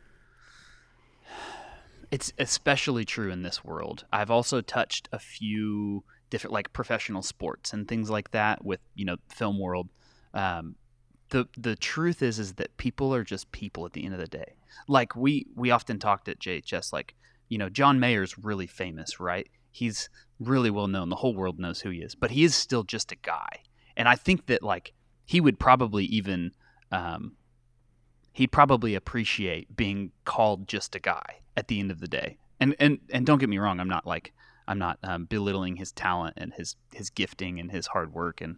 [2.12, 4.06] It's especially true in this world.
[4.14, 9.06] I've also touched a few different, like professional sports and things like that with you
[9.06, 9.90] know film world.
[10.34, 10.76] Um,
[11.30, 14.28] the the truth is is that people are just people at the end of the
[14.28, 14.56] day.
[14.88, 17.16] Like we we often talked at JHS, like
[17.50, 19.48] you know John Mayer's really famous, right?
[19.72, 21.10] He's really well known.
[21.10, 23.62] The whole world knows who he is, but he is still just a guy
[23.96, 24.94] and I think that like
[25.26, 26.52] he would probably even
[26.92, 27.34] um,
[28.34, 32.38] he'd probably appreciate being called just a guy at the end of the day.
[32.60, 34.34] And and and don't get me wrong, I'm not like
[34.68, 38.58] I'm not um, belittling his talent and his his gifting and his hard work and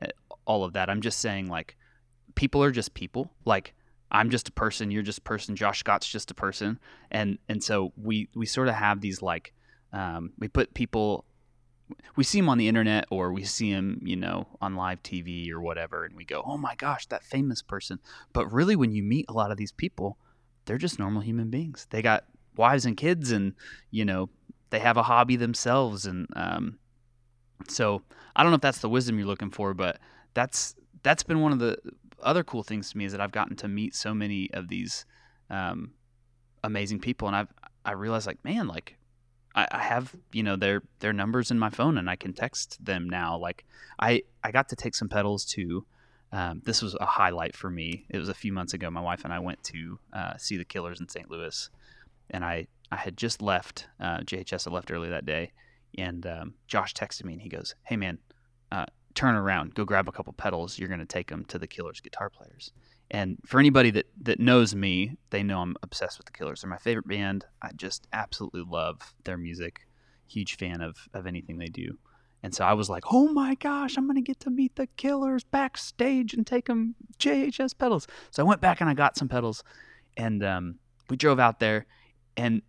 [0.00, 0.06] uh,
[0.44, 0.88] all of that.
[0.90, 1.76] I'm just saying like
[2.34, 3.30] people are just people.
[3.44, 3.74] Like
[4.10, 6.78] I'm just a person, you're just a person, Josh Scott's just a person,
[7.10, 9.52] and and so we we sort of have these like
[9.92, 11.24] um, we put people
[12.16, 15.50] we see him on the internet or we see him, you know, on live TV
[15.50, 17.98] or whatever, and we go, "Oh my gosh, that famous person!"
[18.32, 20.18] But really, when you meet a lot of these people,
[20.64, 21.86] they're just normal human beings.
[21.90, 22.24] They got
[22.56, 23.54] wives and kids, and
[23.90, 24.30] you know,
[24.72, 26.78] they have a hobby themselves, and um,
[27.68, 28.02] so
[28.34, 29.98] I don't know if that's the wisdom you're looking for, but
[30.32, 31.78] that's that's been one of the
[32.22, 35.04] other cool things to me is that I've gotten to meet so many of these
[35.50, 35.92] um,
[36.64, 37.52] amazing people, and I've
[37.84, 38.96] I realized like, man, like
[39.54, 43.10] I, have you know their their numbers in my phone and I can text them
[43.10, 43.36] now.
[43.36, 43.66] Like
[43.98, 45.84] I I got to take some pedals to.
[46.34, 48.06] Um, this was a highlight for me.
[48.08, 48.90] It was a few months ago.
[48.90, 51.30] My wife and I went to uh, see the Killers in St.
[51.30, 51.68] Louis,
[52.30, 53.86] and I I had just left.
[53.98, 55.52] Uh, JHS had left early that day,
[55.96, 58.18] and um, Josh texted me and he goes, "Hey man,
[58.70, 60.78] uh, turn around, go grab a couple pedals.
[60.78, 62.70] You're to take them to the Killers guitar players."
[63.10, 66.60] And for anybody that that knows me, they know I'm obsessed with the Killers.
[66.60, 67.46] They're my favorite band.
[67.62, 69.86] I just absolutely love their music.
[70.28, 71.98] Huge fan of of anything they do.
[72.42, 75.44] And so I was like, "Oh my gosh, I'm to get to meet the Killers
[75.44, 79.64] backstage and take them JHS pedals." So I went back and I got some pedals,
[80.18, 80.78] and um,
[81.08, 81.86] we drove out there,
[82.36, 82.60] and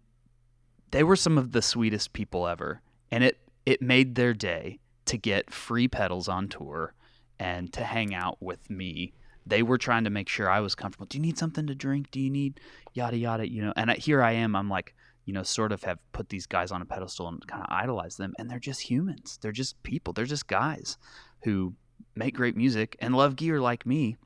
[0.94, 2.82] they were some of the sweetest people ever.
[3.12, 6.94] And it it made their day to get free pedals on tour
[7.40, 9.14] and to hang out with me
[9.46, 11.06] they were trying to make sure I was comfortable.
[11.06, 12.12] Do you need something to drink?
[12.12, 12.60] Do you need
[12.94, 13.50] yada yada?
[13.50, 14.56] You know, and I, here I am.
[14.56, 17.64] I'm like, you know, sort of have put these guys on a pedestal and kind
[17.64, 19.40] of idolize them, and they're just humans.
[19.42, 20.14] They're just people.
[20.14, 20.98] They're just guys
[21.44, 21.74] who
[22.16, 24.18] make great music and love gear like me.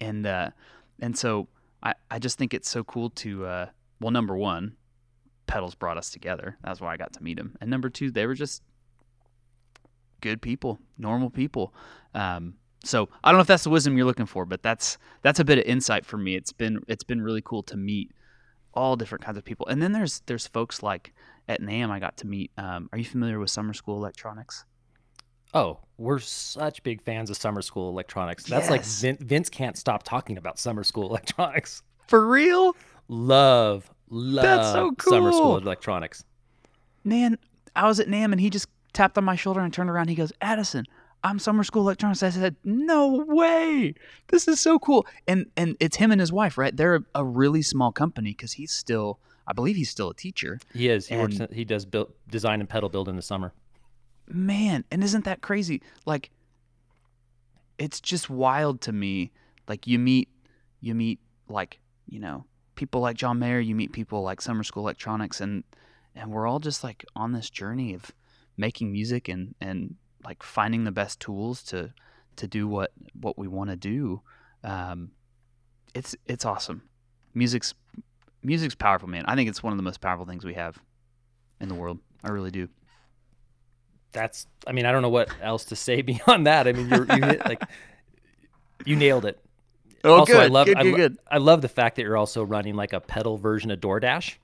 [0.00, 0.50] And uh,
[1.00, 1.48] and so
[1.82, 3.66] I I just think it's so cool to uh,
[4.00, 4.76] well, number one,
[5.50, 6.56] pedals brought us together.
[6.62, 7.56] That's why I got to meet them.
[7.60, 8.62] And number two, they were just
[10.20, 11.74] good people, normal people.
[12.14, 15.40] Um, so I don't know if that's the wisdom you're looking for, but that's that's
[15.40, 16.36] a bit of insight for me.
[16.36, 18.12] It's been it's been really cool to meet
[18.72, 19.66] all different kinds of people.
[19.66, 21.12] And then there's there's folks like
[21.48, 22.52] at NAMM I got to meet.
[22.56, 24.64] Um, are you familiar with Summer School Electronics?
[25.52, 28.44] Oh, we're such big fans of summer school electronics.
[28.44, 29.00] That's like Yes.
[29.00, 31.82] Vin- Vince can't stop talking about summer school electronics.
[32.06, 32.76] For real,
[33.08, 35.12] Love, love so cool.
[35.12, 36.24] summer school electronics.
[37.04, 37.38] man.
[37.76, 40.08] I was at NAMM and he just tapped on my shoulder and turned around.
[40.08, 40.86] He goes, Addison,
[41.22, 42.20] I'm Summer School Electronics.
[42.24, 43.94] I said, No way.
[44.26, 45.06] This is so cool.
[45.28, 46.76] And and it's him and his wife, right?
[46.76, 50.58] They're a, a really small company because he's still, I believe he's still a teacher.
[50.74, 51.06] He is.
[51.06, 51.38] He works.
[51.52, 53.52] He does build, design and pedal build in the summer.
[54.26, 56.30] man and isn't that crazy like
[57.78, 59.30] it's just wild to me
[59.68, 60.28] like you meet
[60.80, 61.18] you meet
[61.48, 62.44] like you know
[62.80, 65.64] people like john mayer you meet people like summer school electronics and
[66.14, 68.10] and we're all just like on this journey of
[68.56, 71.92] making music and and like finding the best tools to
[72.36, 72.90] to do what
[73.20, 74.22] what we want to do
[74.64, 75.10] um
[75.94, 76.80] it's it's awesome
[77.34, 77.74] music's
[78.42, 80.78] music's powerful man i think it's one of the most powerful things we have
[81.60, 82.66] in the world i really do
[84.12, 84.46] That's.
[84.66, 86.66] I mean, I don't know what else to say beyond that.
[86.66, 87.62] I mean, you're, you hit, like
[88.86, 89.38] you nailed it.
[90.04, 90.66] Oh, also, I love.
[90.66, 91.18] good, I, good, good.
[91.30, 94.34] I love the fact that you're also running like a pedal version of DoorDash.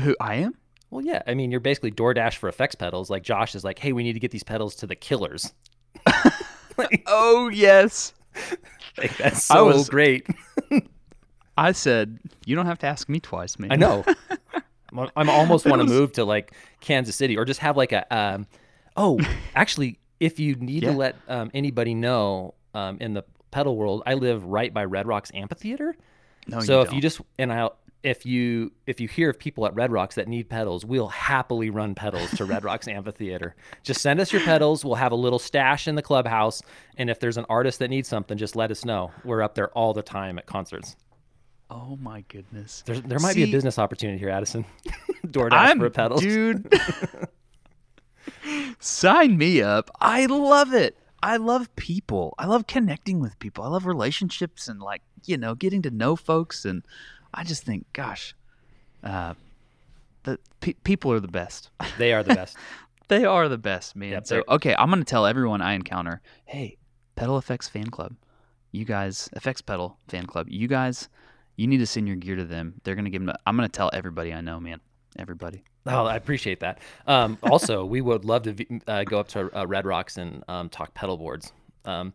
[0.00, 0.54] Who I am?
[0.90, 1.22] Well, yeah.
[1.26, 3.10] I mean, you're basically DoorDash for effects pedals.
[3.10, 5.52] Like Josh is like, hey, we need to get these pedals to the killers.
[6.78, 8.14] like, Oh yes.
[8.96, 10.26] like, that's so was- great.
[11.58, 13.70] I said you don't have to ask me twice, man.
[13.72, 14.04] I know.
[14.96, 17.92] I'm- I'm almost want to was- move to like Kansas City or just have like
[17.92, 18.06] a.
[18.16, 18.46] Um,
[18.96, 19.20] oh,
[19.54, 20.92] actually, if you need Yeah.
[20.92, 25.06] to let um, anybody know um, in the pedal world, I live right by Red
[25.06, 25.96] Rocks Amphitheater.
[26.46, 27.00] No, so you if you don't.
[27.00, 27.68] just and I
[28.02, 31.70] if you if you hear of people at Red Rocks that need pedals, we'll happily
[31.70, 33.54] run pedals to Red Rocks Amphitheater.
[33.82, 34.84] Just send us your pedals.
[34.84, 36.62] We'll have a little stash in the clubhouse,
[36.96, 39.10] and if there's an artist that needs something, just let us know.
[39.24, 40.96] We're up there all the time at concerts.
[41.70, 42.82] Oh my goodness.
[42.84, 44.64] There's, there might be a business opportunity here, Addison.
[45.26, 46.20] DoorDash I'm for pedals.
[46.20, 46.72] dude.
[48.80, 49.88] Sign me up.
[50.00, 50.96] I love it.
[51.22, 52.34] I love people.
[52.38, 53.64] I love connecting with people.
[53.64, 56.64] I love relationships and like you know getting to know folks.
[56.64, 56.82] And
[57.34, 58.34] I just think, gosh,
[59.04, 59.34] uh,
[60.22, 61.70] the pe- people are the best.
[61.98, 62.56] They are the best.
[63.08, 64.12] they are the best, man.
[64.12, 66.78] Yep, so okay, I'm gonna tell everyone I encounter, hey,
[67.16, 68.14] Pedal Effects fan club,
[68.72, 71.08] you guys, Effects Pedal fan club, you guys,
[71.56, 72.80] you need to send your gear to them.
[72.84, 73.34] They're gonna give them.
[73.46, 74.80] I'm gonna tell everybody I know, man.
[75.20, 75.62] Everybody.
[75.86, 76.78] Oh, I appreciate that.
[77.06, 80.68] Um, also, we would love to uh, go up to uh, Red Rocks and um,
[80.68, 81.52] talk pedal boards.
[81.84, 82.12] Um,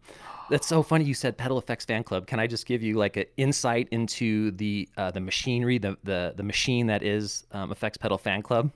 [0.50, 1.06] that's so funny.
[1.06, 2.28] You said Pedal Effects Fan Club.
[2.28, 6.34] Can I just give you like an insight into the uh, the machinery, the the
[6.36, 8.72] the machine that is um, Effects Pedal Fan Club?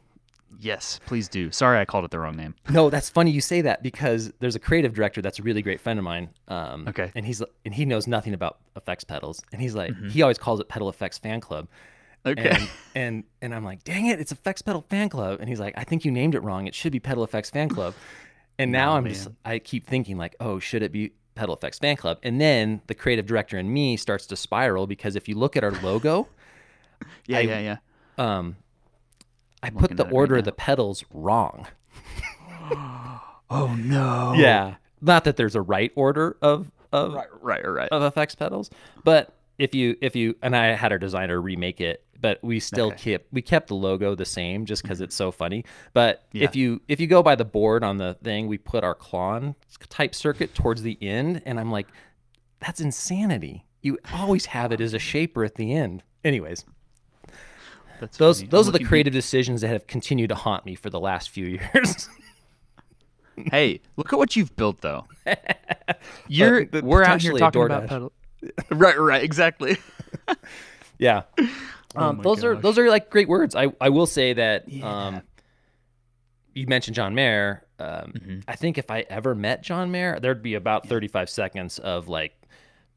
[0.60, 1.52] Yes, please do.
[1.52, 2.56] Sorry, I called it the wrong name.
[2.72, 5.80] No, that's funny you say that because there's a creative director that's a really great
[5.80, 6.30] friend of mine.
[6.48, 7.12] Um, Okay.
[7.14, 10.60] And he's and he knows nothing about effects pedals, and he's like he always calls
[10.60, 11.68] it Pedal Effects Fan Club.
[12.30, 12.50] Okay.
[12.50, 15.40] And, and and I'm like, dang it, it's Effects Pedal Fan Club.
[15.40, 16.68] And he's like, I think you named it wrong.
[16.68, 17.94] It should be Pedal Effects Fan Club.
[18.58, 19.30] And now No, I'm just.
[19.46, 22.20] I keep thinking like, oh, should it be Pedal Effects Fan Club?
[22.24, 25.64] And then the creative director in me starts to spiral because if you look at
[25.64, 26.28] our logo,
[27.26, 27.78] yeah, I- yeah, yeah.
[28.38, 28.56] um,
[29.64, 31.68] I I'm put the it right order of the pedals wrong.
[33.52, 34.34] Oh no.
[34.38, 34.76] Yeah.
[35.02, 37.90] Not that there's a right order of of Right, right, right.
[37.92, 38.70] of effects pedals,
[39.04, 42.88] but if you if you and I had our designer remake it, but we still
[42.88, 43.12] Okay.
[43.14, 45.06] kept we kept the logo the same just because mm-hmm.
[45.06, 45.66] it's so funny.
[45.94, 46.44] But Yeah.
[46.46, 49.56] if you if you go by the board on the thing, we put our clon
[49.90, 51.88] type circuit towards the end, and I'm like,
[52.60, 53.66] that's insanity.
[53.82, 56.04] You always have it as a shaper at the end.
[56.26, 56.66] Anyways,
[58.02, 58.50] That's those funny.
[58.50, 61.30] those I'm are the creative decisions that have continued to haunt me for the last
[61.30, 62.10] few years.
[63.38, 65.06] Hey, look at what you've built though.
[66.28, 68.12] You're the- we're out here talking about pedal.
[68.70, 69.78] right, right, exactly.
[70.98, 71.24] Yeah.
[71.96, 73.56] Oh Um, my those are those are like great words.
[73.56, 75.08] I, I will say that Yeah.
[75.08, 75.22] um,
[76.54, 77.66] you mentioned John Mayer.
[77.80, 78.44] Um, Mhm.
[78.48, 82.34] I think if I ever met John Mayer, there'd be about 35 seconds of like,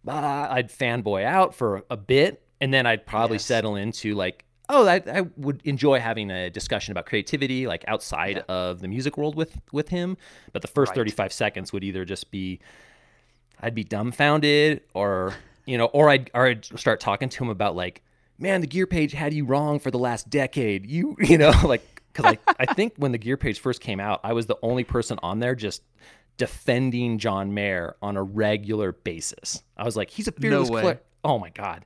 [0.08, 3.44] ah, I'd fanboy out for a bit, and then I'd probably Yes.
[3.44, 8.36] settle into like, oh, I, I would enjoy having a discussion about creativity, like outside
[8.38, 8.42] Yeah.
[8.54, 10.16] of the music world with with him.
[10.52, 10.96] But the first Right.
[10.96, 12.58] 35 seconds would either just be,
[13.60, 15.34] I'd be dumbfounded, or
[15.66, 18.02] you know, or I'd or I'd start talking to him about like,
[18.42, 20.84] man, the gear page had you wrong for the last decade.
[20.90, 24.20] You you know, like because I I think when the gear page first came out,
[24.24, 25.82] I was the only person on there just
[26.36, 29.62] defending John Mayer on a regular basis.
[29.76, 30.70] I was like, he's a fearless.
[30.70, 30.82] way.
[30.82, 31.84] colla- oh my god,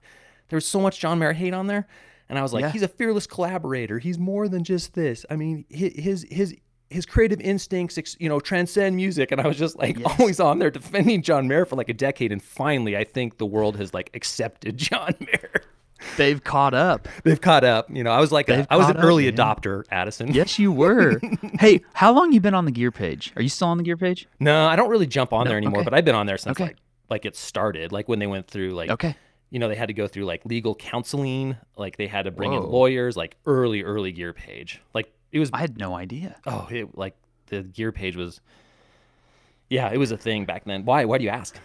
[0.48, 1.86] there was so much John Mayer hate on there,
[2.28, 2.70] and I was like, Yeah.
[2.70, 3.98] he's a fearless collaborator.
[3.98, 5.26] He's more than just this.
[5.30, 6.56] I mean, hi- his his
[6.88, 9.32] his creative instincts, you know, transcend music.
[9.32, 10.16] And I was just like Yes.
[10.20, 12.30] always on there defending John Mayer for like a decade.
[12.30, 15.62] And finally, I think the world has like accepted John Mayer.
[16.16, 17.08] They've caught up.
[17.24, 17.88] They've caught up.
[17.90, 19.34] You know, I was like, a, I was an up, early man.
[19.34, 20.32] adopter, Addison.
[20.32, 21.20] Yes, you were.
[21.58, 23.32] hey, how long you been on the gear page?
[23.36, 24.26] Are you still on the gear page?
[24.38, 25.84] No, I don't really jump on No, there anymore, okay.
[25.84, 26.64] but I've been on there since Okay.
[26.64, 26.76] like
[27.08, 27.92] like it started.
[27.92, 29.14] Like when they went through like Okay.
[29.50, 31.56] you know they had to go through like legal counseling.
[31.76, 33.16] Like they had to bring in lawyers.
[33.16, 34.80] Like early early gear page.
[34.92, 36.36] Like it was I had no idea.
[36.46, 37.14] oh it like
[37.46, 38.40] the gear page was.
[39.68, 40.84] Yeah, it was a thing back then.
[40.84, 41.04] Why?
[41.06, 41.58] Why do you ask?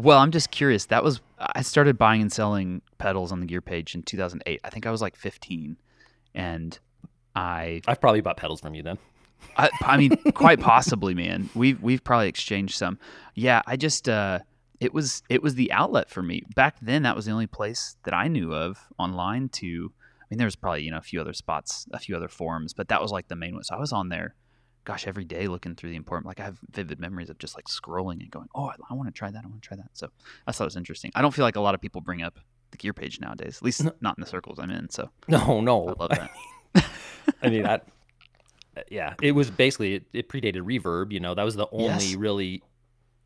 [0.00, 0.86] Well, I'm just curious.
[0.86, 4.60] That was I started buying and selling pedals on the gear page in 2008.
[4.64, 5.76] I think I was like 15,
[6.34, 6.78] and
[7.34, 8.98] I, I've probably bought pedals from you then.
[9.56, 11.50] I, I mean, quite possibly, man.
[11.54, 12.98] We've we've probably exchanged some.
[13.34, 14.40] Yeah, I just uh,
[14.80, 17.02] it was it was the outlet for me back then.
[17.02, 19.92] That was the only place that I knew of online to.
[19.96, 22.72] I mean, there was probably you know a few other spots, a few other forums,
[22.72, 23.64] but that was like the main one.
[23.64, 24.34] So I was on there,
[24.84, 26.26] gosh, every day looking through the important.
[26.26, 29.08] Like I have vivid memories of just like scrolling and going, oh, I, I want
[29.08, 29.44] to try that.
[29.44, 29.90] I want to try that.
[29.92, 30.08] So
[30.46, 31.10] I thought it was interesting.
[31.14, 32.38] I don't feel like a lot of people bring up
[32.70, 34.88] the gear page nowadays, at least not in the circles I'm in.
[34.90, 35.88] So No, no.
[35.88, 36.30] I love that.
[37.42, 37.86] I mean that.
[38.76, 41.12] Uh, yeah, it was basically it, it predated Reverb.
[41.12, 42.14] You know, that was the only Yes.
[42.14, 42.62] really,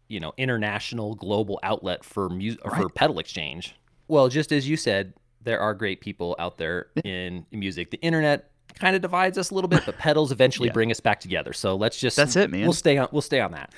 [0.08, 3.74] you know, international global outlet for music for pedal exchange.
[4.08, 5.12] Well, just as you said,
[5.42, 7.90] there are great people out there in music.
[7.90, 10.72] The internet kind of divides us a little bit, but pedals eventually Yeah.
[10.74, 11.52] bring us back together.
[11.52, 12.62] So let's just That's it, man.
[12.62, 13.08] We'll stay on.
[13.12, 13.72] We'll stay on that.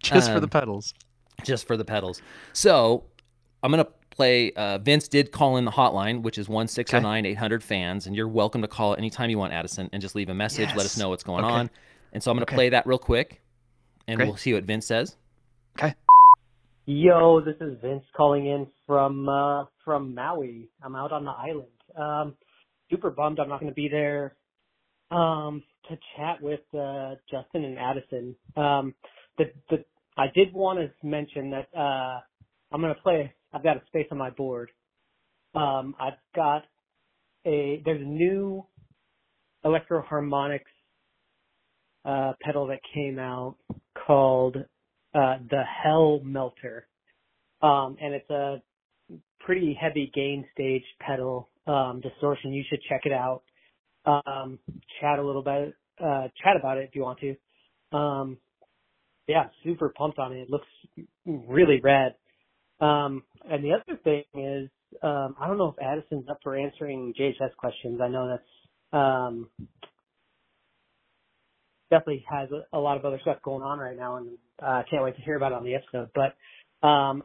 [0.00, 0.94] just for Um, the pedals.
[1.44, 2.20] just for the pedals.
[2.52, 3.04] So
[3.62, 4.52] I'm gonna play.
[4.52, 7.62] Uh, Vince did call in the hotline, which is one six zero nine eight hundred
[7.64, 10.74] fans, and you're welcome to call anytime you want, Addison, and just leave a message.
[10.74, 11.52] Let us know what's going Okay.
[11.54, 11.70] on.
[12.12, 12.54] And so I'm gonna Okay.
[12.56, 13.40] play that real quick,
[14.06, 14.26] and Great.
[14.28, 15.16] we'll see what Vince says.
[15.78, 15.94] Okay.
[16.86, 20.68] Yo, this is Vince calling in from uh, from Maui.
[20.82, 21.66] I'm out on the island.
[21.96, 22.36] Um,
[22.90, 24.36] super bummed I'm not going to be there
[25.10, 28.36] um, to chat with uh, Justin and Addison.
[28.56, 28.94] Um,
[29.38, 29.84] the, the,
[30.16, 32.20] I did want to mention that uh,
[32.72, 33.32] I'm going to play.
[33.52, 34.70] I've got a space on my board.
[35.54, 36.64] Um, I've got
[37.46, 38.66] a there's a new
[39.64, 40.60] Electro-Harmonix
[42.04, 43.56] uh, pedal that came out
[44.06, 46.86] called uh, the Hell Melter,
[47.62, 48.62] um, and it's a
[49.40, 52.52] pretty heavy gain stage pedal um, distortion.
[52.52, 53.42] You should check it out.
[54.04, 54.58] Um,
[55.00, 57.96] chat a little bit, uh, chat about it if you want to.
[57.96, 58.38] Um,
[59.26, 60.42] yeah, super pumped on it.
[60.42, 60.68] It looks
[61.26, 62.14] really rad.
[62.80, 64.70] Um, and the other thing is,
[65.02, 68.00] um, I don't know if Addison's up for answering JHS questions.
[68.00, 68.42] I know that's
[68.92, 69.48] um,
[71.90, 74.82] definitely has a, a, lot of other stuff going on right now, and I uh,
[74.88, 76.10] can't wait to hear about it on the episode.
[76.14, 77.24] But um,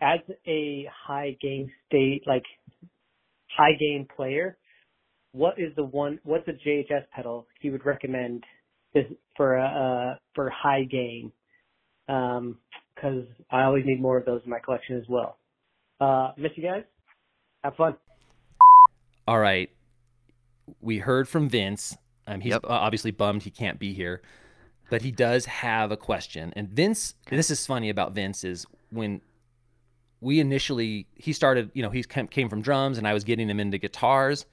[0.00, 2.44] as a high gain state, like
[3.56, 4.58] high gain player,
[5.32, 6.18] what is the one?
[6.24, 8.44] What's a JHS pedal he would recommend
[9.36, 9.64] for a
[10.14, 11.32] uh, for high gain?
[12.06, 15.38] Because um, I always need more of those in my collection as well.
[16.00, 16.84] Uh, miss you guys.
[17.64, 17.96] Have fun.
[19.26, 19.70] All right.
[20.80, 21.96] We heard from Vince.
[22.26, 22.62] Um, he's Yep.
[22.64, 24.20] obviously bummed he can't be here,
[24.90, 26.52] but he does have a question.
[26.56, 29.20] And Vince, this is funny about Vince is when
[30.20, 33.60] we initially he started, you know, he came from drums, and I was getting him
[33.60, 34.46] into guitars,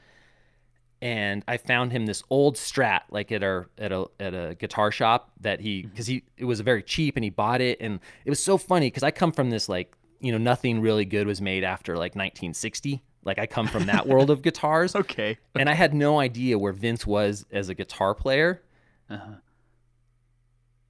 [1.01, 4.91] and I found him this old Strat like at our at a at a guitar
[4.91, 8.29] shop that he because he it was very cheap and he bought it, and it
[8.29, 11.41] was so funny because I come from this like you know nothing really good was
[11.41, 13.03] made after like 1960.
[13.25, 15.37] Like I come from that world of guitars Okay.
[15.55, 18.61] and I had no idea where Vince was as a guitar player.
[19.09, 19.35] Uh-huh.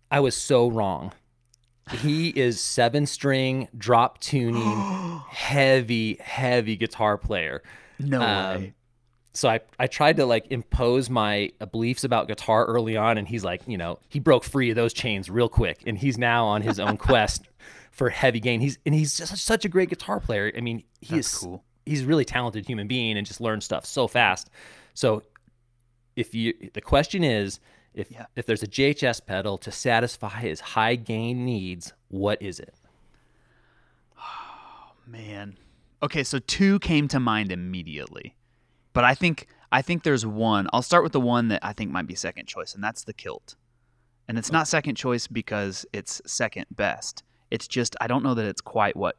[0.09, 1.13] I was so wrong.
[1.91, 4.63] He is seven string, drop tuning,
[5.29, 7.61] heavy, heavy guitar player.
[7.99, 8.73] No Um, way.
[9.35, 13.43] So I, I tried to like impose my beliefs about guitar early on, and he's
[13.43, 16.61] like, you know, he broke free of those chains real quick, and he's now on
[16.61, 17.49] his own quest
[17.91, 18.61] for heavy gain.
[18.61, 20.51] He's and he's just such a great guitar player.
[20.55, 21.63] I mean, he That's is cool.
[21.85, 24.49] he's a really talented human being and just learns stuff so fast.
[24.93, 25.23] So
[26.15, 27.59] if you the question is
[27.93, 28.25] if Yeah.
[28.35, 32.75] if there's a JHS pedal to satisfy his high gain needs, what is it?
[34.17, 35.57] Oh man.
[36.01, 38.35] Okay, so two came to mind immediately.
[38.93, 40.67] But I think I think there's one.
[40.71, 43.13] I'll start with the one that I think might be second choice, and that's the
[43.13, 43.55] kilt.
[44.27, 47.23] And it's not second choice because it's second best.
[47.51, 49.17] It's just I don't know that it's quite what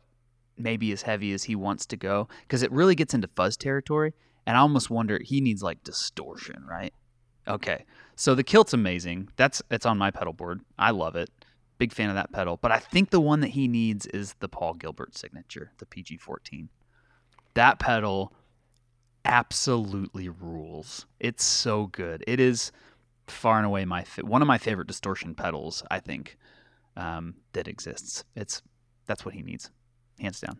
[0.56, 4.14] maybe as heavy as he wants to go because it really gets into fuzz territory
[4.46, 6.94] and I almost wonder he needs like distortion, right?
[7.48, 7.84] Okay.
[8.16, 9.28] So the kilt's amazing.
[9.36, 10.60] That's it's on my pedal board.
[10.78, 11.30] I love it.
[11.78, 12.58] Big fan of that pedal.
[12.60, 16.68] But I think the one that he needs is the Paul Gilbert signature, the PG14.
[17.54, 18.32] That pedal
[19.24, 21.06] absolutely rules.
[21.18, 22.22] It's so good.
[22.26, 22.72] It is
[23.26, 25.82] far and away my one of my favorite distortion pedals.
[25.90, 26.36] I think
[26.96, 28.24] um, that exists.
[28.36, 28.62] It's
[29.06, 29.70] that's what he needs,
[30.20, 30.58] hands down.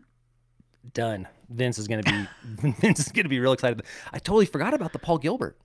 [0.93, 1.27] Done.
[1.49, 2.27] Vince is gonna be
[2.81, 3.81] Vince is gonna be real excited.
[4.11, 5.57] I totally forgot about the Paul Gilbert.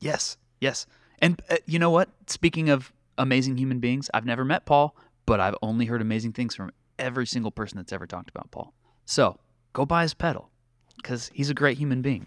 [0.00, 0.86] Yes, yes.
[1.20, 2.08] And uh, you know what?
[2.26, 6.54] Speaking of amazing human beings, I've never met Paul, but I've only heard amazing things
[6.54, 8.72] from every single person that's ever talked about Paul.
[9.04, 9.38] So
[9.72, 10.50] go buy his pedal
[10.96, 12.26] because he's a great human being.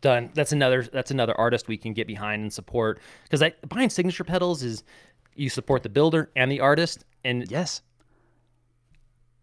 [0.00, 0.30] Done.
[0.34, 3.00] That's another that's another artist we can get behind and support.
[3.22, 4.82] Because buying signature pedals is
[5.34, 7.82] you support the builder and the artist, and Yes,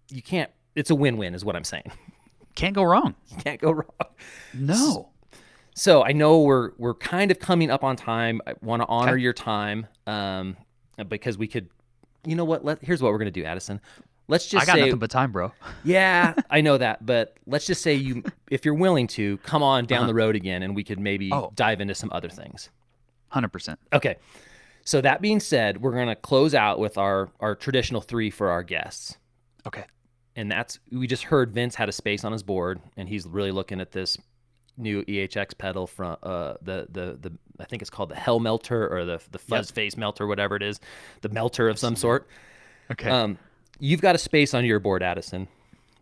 [0.09, 0.51] you can't.
[0.75, 1.91] It's a win-win, is what I'm saying.
[2.55, 3.15] can't go wrong.
[3.29, 4.09] You can't go wrong.
[4.53, 5.09] No.
[5.79, 8.41] So I know we're we're kind of coming up on time.
[8.45, 9.21] I want to honor Okay.
[9.21, 10.57] your time, um,
[11.07, 11.69] because we could.
[12.25, 12.65] You know what?
[12.65, 13.79] Let here's what we're gonna do, Addison.
[14.27, 15.53] Let's just I got say, nothing but time, bro.
[15.85, 19.85] yeah, I know that, but let's just say you, if you're willing to, come on
[19.85, 20.07] down Uh-huh.
[20.07, 21.51] the road again, and we could maybe Oh.
[21.55, 22.69] dive into some other things.
[23.29, 23.79] Hundred percent.
[23.93, 24.17] Okay.
[24.83, 28.63] So that being said, we're gonna close out with our our traditional three for our
[28.63, 29.17] guests.
[29.65, 29.85] Okay.
[30.35, 33.51] and that's we just heard Vince had a space on his board, and he's really
[33.51, 34.17] looking at this
[34.79, 38.87] new EHX pedal from uh, the the the I think it's called the Hell Melter
[38.87, 40.79] or the the Fuzz Face Melter, whatever it is,
[41.21, 42.27] the melter of some sort.
[42.91, 43.09] Okay.
[43.09, 43.37] Um,
[43.79, 45.47] you've got a space on your board, Addison.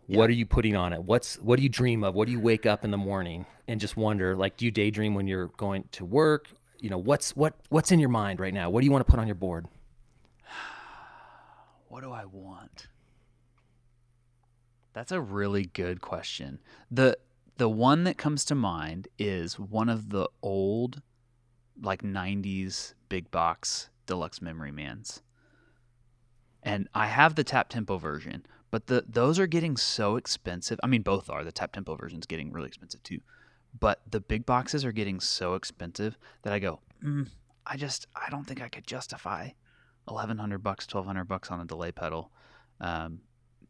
[0.06, 1.02] What are you putting on it?
[1.02, 2.14] What's what do you dream of?
[2.14, 4.34] What do you wake up in the morning and just wonder?
[4.34, 6.48] Like, do you daydream when you're going to work?
[6.80, 8.70] You know, what's what what's in your mind right now?
[8.70, 9.66] What do you want to put on your board?
[11.90, 12.88] What do I want?
[14.92, 16.58] That's a really good question.
[16.90, 17.16] The
[17.58, 21.02] the one that comes to mind is one of the old
[21.80, 25.22] like 90s big box deluxe memory mans.
[26.62, 30.78] And I have the tap tempo version, but the those are getting so expensive.
[30.82, 31.44] I mean both are.
[31.44, 33.20] The tap tempo version's getting really expensive too.
[33.78, 37.28] but the big boxes are getting so expensive that I go, mm,
[37.66, 39.50] I just I don't think I could justify
[40.08, 42.30] eleven hundred bucks, twelve hundred bucks on a delay pedal.
[42.80, 43.20] Um,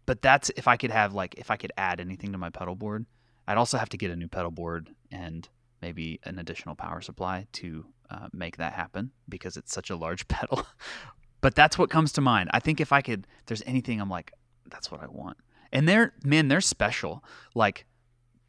[0.07, 2.75] but that's if I could have like if I could add anything to my pedal
[2.75, 3.07] board,
[3.49, 5.49] I'd also have to get a new pedal board and
[5.81, 10.29] maybe an additional power supply to uh, make that happen because it's such a large
[10.29, 10.67] pedal.
[11.41, 12.51] but that's what comes to mind.
[12.53, 14.33] I think if I could, if there's anything I'm like,
[14.71, 15.39] that's what I want.
[15.73, 17.25] And they're man, they're special.
[17.55, 17.87] Like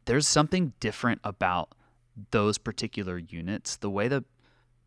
[0.04, 1.74] there's something different about
[2.30, 3.76] those particular units.
[3.76, 4.24] The way the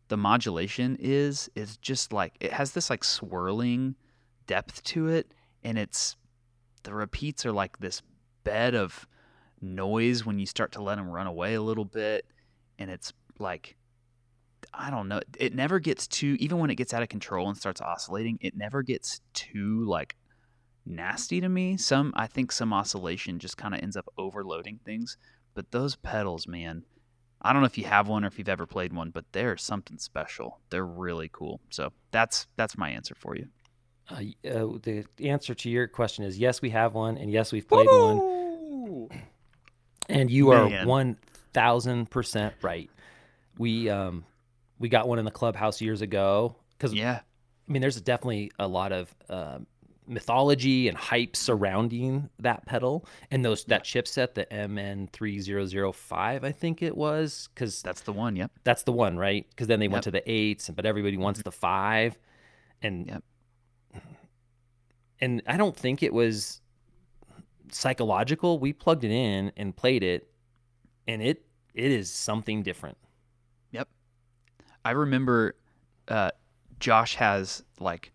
[0.09, 3.95] the modulation is is just like it has this like swirling
[4.45, 5.34] depth to it
[5.64, 6.18] and it's
[6.84, 8.03] the repeats are like this
[8.43, 9.07] bed of
[9.64, 12.26] noise when you start to let them run away a little bit
[12.78, 13.76] and it's like
[14.74, 15.20] I don't know.
[15.38, 18.55] It never gets too even when it gets out of control and starts oscillating, it
[18.55, 20.16] never gets too like
[20.86, 21.78] nasty to me.
[21.78, 25.18] Some I think some oscillation just kind of ends up overloading things,
[25.53, 26.84] but those pedals, man,
[27.41, 29.57] I don't know if you have one or if you've ever played one, but they're
[29.57, 30.59] something special.
[30.70, 31.59] They're really cool.
[31.70, 33.47] So that's that's my answer for you.
[34.09, 37.68] Uh, uh, the answer to your question is yes, we have one, and yes, we've
[37.68, 39.09] played Woo!
[39.09, 39.22] one.
[40.10, 40.74] And you Man.
[40.74, 41.18] are one
[41.54, 42.89] thousand percent right.
[43.58, 44.26] We um
[44.80, 47.22] we got one in the clubhouse years ago because yeah,
[47.68, 49.60] I mean, there's definitely a lot of uh,
[50.06, 56.97] mythology and hype surrounding that pedal and those that chipset, the MN3005, I think it
[56.97, 58.36] was, because that's the one.
[58.36, 59.45] Yep, that's the one, right?
[59.49, 59.93] Because then they yep.
[59.93, 62.18] went to the eights, but everybody wants the five,
[62.82, 63.24] and yep
[65.24, 66.60] and I don't think it was
[67.72, 68.59] psychological.
[68.59, 70.30] We plugged it in and played it,
[71.07, 72.97] and it it is something different.
[73.72, 73.88] Yep,
[74.86, 75.55] I remember.
[76.07, 76.32] Uh,
[76.80, 78.11] Josh has like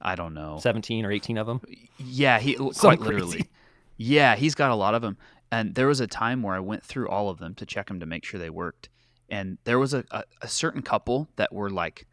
[0.00, 1.60] I don't know, seventeen or eighteen of them.
[1.98, 3.48] Yeah, he quite literally.
[3.96, 5.16] Yeah, he's got a lot of them.
[5.50, 8.00] And there was a time where I went through all of them to check them
[8.00, 8.88] to make sure they worked.
[9.28, 12.06] And there was a, a, a certain couple that were like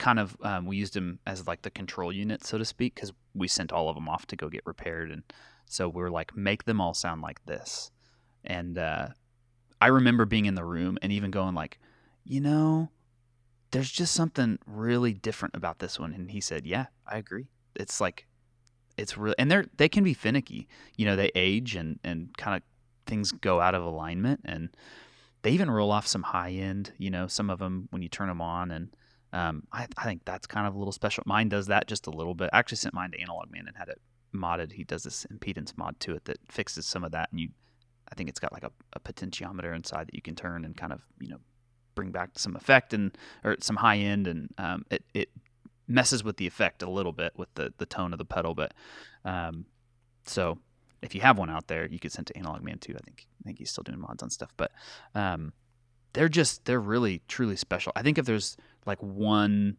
[0.00, 3.12] kind of um, we used them as like the control unit, so to speak, because
[3.34, 5.22] we sent all of them off to go get repaired, and
[5.66, 7.92] so we are like, make them all sound like this.
[8.42, 9.08] And uh,
[9.80, 11.78] I remember being in the room and even going like,
[12.24, 12.90] you know,
[13.70, 16.12] there's just something really different about this one.
[16.12, 17.46] And he said, yeah, I agree.
[17.76, 18.26] It's like,
[18.96, 20.66] it's real, and they're they can be finicky.
[20.96, 22.62] You know, they age and and kind of
[23.06, 24.70] things go out of alignment and
[25.42, 28.28] they even roll off some high end you know some of them when you turn
[28.28, 28.94] them on and
[29.32, 31.22] um, I, I, think that's kind of a little special.
[31.26, 32.50] Mine does that just a little bit.
[32.52, 34.00] I actually sent mine to Analog Man and had it
[34.34, 34.72] modded.
[34.72, 37.48] He does this impedance mod to it that fixes some of that, and you,
[38.10, 40.92] I think it's got like a, a potentiometer inside that you can turn and kind
[40.92, 41.38] of you know
[41.94, 45.28] bring back some effect and or some high end, and um, it it
[45.86, 48.74] messes with the effect a little bit with the the tone of the pedal, but
[49.24, 49.64] um,
[50.24, 50.58] so
[51.02, 52.94] if you have one out there, you could send to Analog Man too.
[52.96, 54.72] I think I think he's still doing mods on stuff, but
[55.14, 55.52] um,
[56.12, 57.92] they're just they're really truly special.
[57.96, 58.56] I think if there's
[58.86, 59.76] like one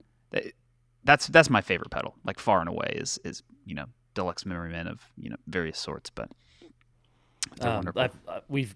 [1.04, 4.72] that's that's my favorite pedal, like far and away is is you know deluxe memory
[4.72, 6.30] man of you know various sorts, but
[7.62, 8.08] um, uh,
[8.48, 8.76] we've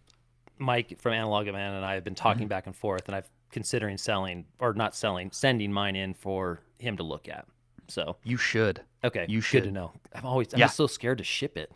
[0.57, 2.49] Mike from Analog Man and I have been talking mm-hmm.
[2.49, 6.97] back and forth, and I've considering selling or not selling, sending mine in for him
[6.97, 7.45] to look at.
[7.87, 8.81] So you should.
[9.03, 9.91] Okay, you should to know.
[10.13, 10.67] I'm always I'm yeah.
[10.67, 11.71] so scared to ship it.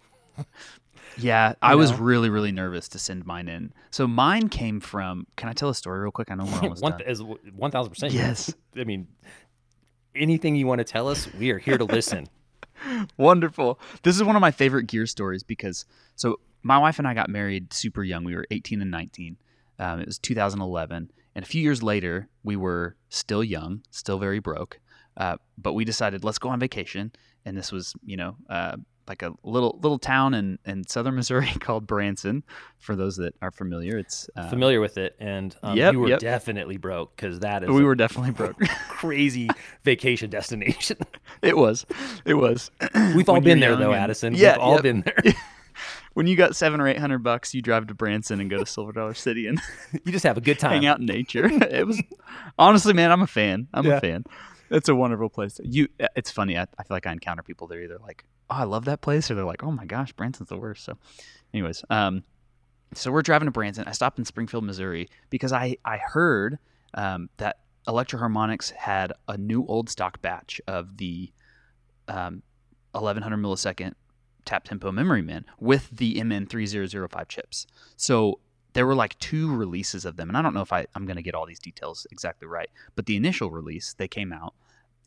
[1.18, 1.78] Yeah, I know?
[1.78, 3.74] was really, really nervous to send mine in.
[3.92, 5.28] So mine came from.
[5.36, 6.32] Can I tell a story real quick?
[6.32, 7.38] I know we're almost one, done.
[7.56, 8.14] One thousand percent.
[8.14, 8.54] Yes.
[8.78, 9.08] I mean,
[10.16, 12.28] anything you want to tell us, we are here to listen.
[13.18, 13.80] Wonderful.
[14.04, 15.86] This is one of my favorite gear stories because
[16.16, 18.24] so my wife and I got married super young.
[18.24, 19.38] We were 18 and 19.
[19.80, 24.40] Um, it was 2011, and a few years later, we were still young, still very
[24.40, 24.80] broke.
[25.16, 27.12] Uh, but we decided let's go on vacation,
[27.46, 28.76] and this was you know uh,
[29.10, 32.43] like a little little town in, in southern Missouri called Branson.
[32.78, 36.07] For those that are familiar, it's uh, familiar with it, and um, yep, you were
[36.07, 36.20] yep.
[36.20, 38.57] definitely broke because that is we were definitely broke.
[38.88, 39.49] crazy
[39.84, 40.97] vacation destination.
[41.41, 41.86] it was,
[42.24, 42.72] it was.
[43.16, 44.36] We've all been there though, and, Addison.
[44.36, 44.84] Yeah, We've all yep.
[44.84, 45.34] been there.
[46.14, 48.66] when you got seven or eight hundred bucks, you drive to Branson and go to
[48.66, 49.60] Silver Dollar City and
[50.05, 51.45] you just have a good time, hang out in nature.
[51.45, 52.01] It was
[52.57, 53.68] honestly, man, I'm a fan.
[53.74, 53.97] I'm yeah.
[53.97, 54.24] a fan.
[54.72, 55.60] It's a wonderful place.
[55.64, 56.55] You, it's funny.
[56.57, 57.68] I, I feel like I encounter people.
[57.68, 60.50] They're either like, "Oh, I love that place," or they're like, "Oh my gosh, Branson's
[60.50, 60.97] the worst." So,
[61.54, 62.24] anyways, um,
[62.93, 63.86] so we're driving to Branson.
[63.88, 66.60] I stopped in Springfield, Missouri, because I I heard
[66.93, 71.32] um, that Electro-Harmonix had a new old stock batch of the
[72.08, 72.43] um,
[72.91, 73.93] 1100 millisecond
[74.45, 77.68] tap tempo memory man with the MN3005 chips.
[77.95, 78.39] So
[78.74, 81.18] there were like two releases of them and i don't know if I, i'm going
[81.18, 84.54] to get all these details exactly right but the initial release they came out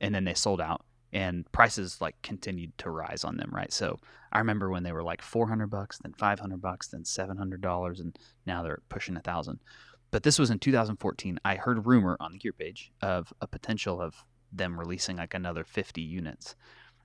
[0.00, 3.98] and then they sold out and prices like continued to rise on them right so
[4.32, 8.18] i remember when they were like 400 bucks then 500 bucks then 700 dollars and
[8.46, 9.58] now they're pushing a thousand
[10.12, 11.40] but this was in 2014.
[11.44, 15.64] I heard rumor on the gear page of a potential of them releasing like another
[15.64, 16.54] 50 units.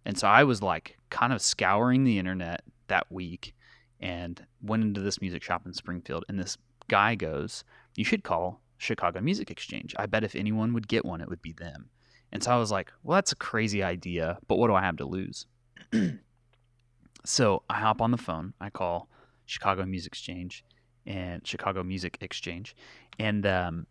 [0.05, 3.55] And so I was like kind of scouring the internet that week
[3.99, 6.25] and went into this music shop in Springfield.
[6.27, 6.57] And this
[6.89, 7.63] guy goes,
[7.95, 9.95] You should call Chicago Music Exchange.
[9.97, 11.89] I bet if anyone would get one, it would be them.
[12.31, 14.97] And so I was like, Well, that's a crazy idea, but what do I have
[14.97, 15.45] to lose?
[17.25, 18.53] so I hop on the phone.
[18.59, 19.09] I call
[19.45, 20.63] Chicago Music Exchange
[21.05, 22.75] and Chicago Music Exchange,
[23.17, 23.87] and um,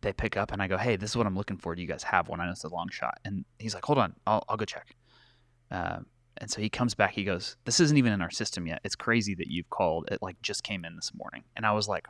[0.00, 1.74] they pick up and I go, "Hey, this is what I'm looking for.
[1.74, 2.40] Do you guys have one?
[2.40, 4.96] I know it's a long shot." And he's like, "Hold on, I'll I'll go check."
[5.70, 6.06] Um,
[6.38, 7.12] and so he comes back.
[7.12, 8.80] He goes, "This isn't even in our system yet.
[8.84, 10.08] It's crazy that you've called.
[10.10, 12.06] It like just came in this morning." And I was like,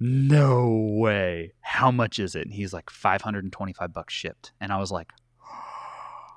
[0.00, 1.52] "No way!
[1.60, 5.12] How much is it?" And he's like, "525 bucks shipped." And I was like,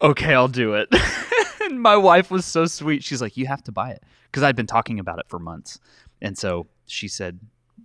[0.00, 0.88] "Okay, I'll do it."
[1.62, 3.04] and my wife was so sweet.
[3.04, 5.78] She's like, "You have to buy it," because I'd been talking about it for months.
[6.20, 7.38] And so she said,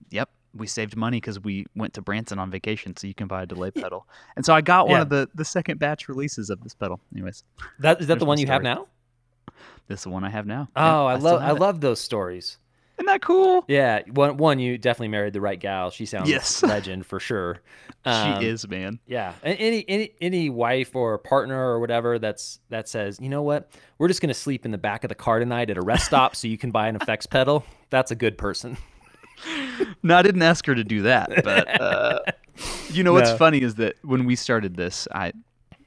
[0.09, 3.43] "Yep, we saved money because we went to Branson on vacation, so you can buy
[3.43, 5.01] a delay pedal." And so I got one Yeah.
[5.03, 6.99] of the the second batch releases of this pedal.
[7.13, 7.43] Anyways,
[7.79, 8.87] That is that the one you have now?
[9.87, 10.69] this is the one I have now.
[10.75, 11.59] Oh, Yeah, I love I it.
[11.59, 12.57] love those stories.
[12.97, 13.63] Isn't that cool?
[13.67, 15.91] Yeah, one one you definitely married the right gal.
[15.91, 16.63] She sounds Yes.
[16.63, 17.61] legend for sure.
[18.05, 18.99] Um, she is, man.
[19.05, 23.69] Yeah, any any any wife or partner or whatever that's that says, you know what,
[23.99, 26.35] we're just gonna sleep in the back of the car tonight at a rest stop
[26.35, 27.63] so you can buy an effects pedal.
[27.89, 28.77] That's a good person.
[30.01, 32.19] No, I didn't ask her to do that, but uh,
[32.89, 33.37] you know what's No.
[33.37, 35.33] funny is that when we started this, I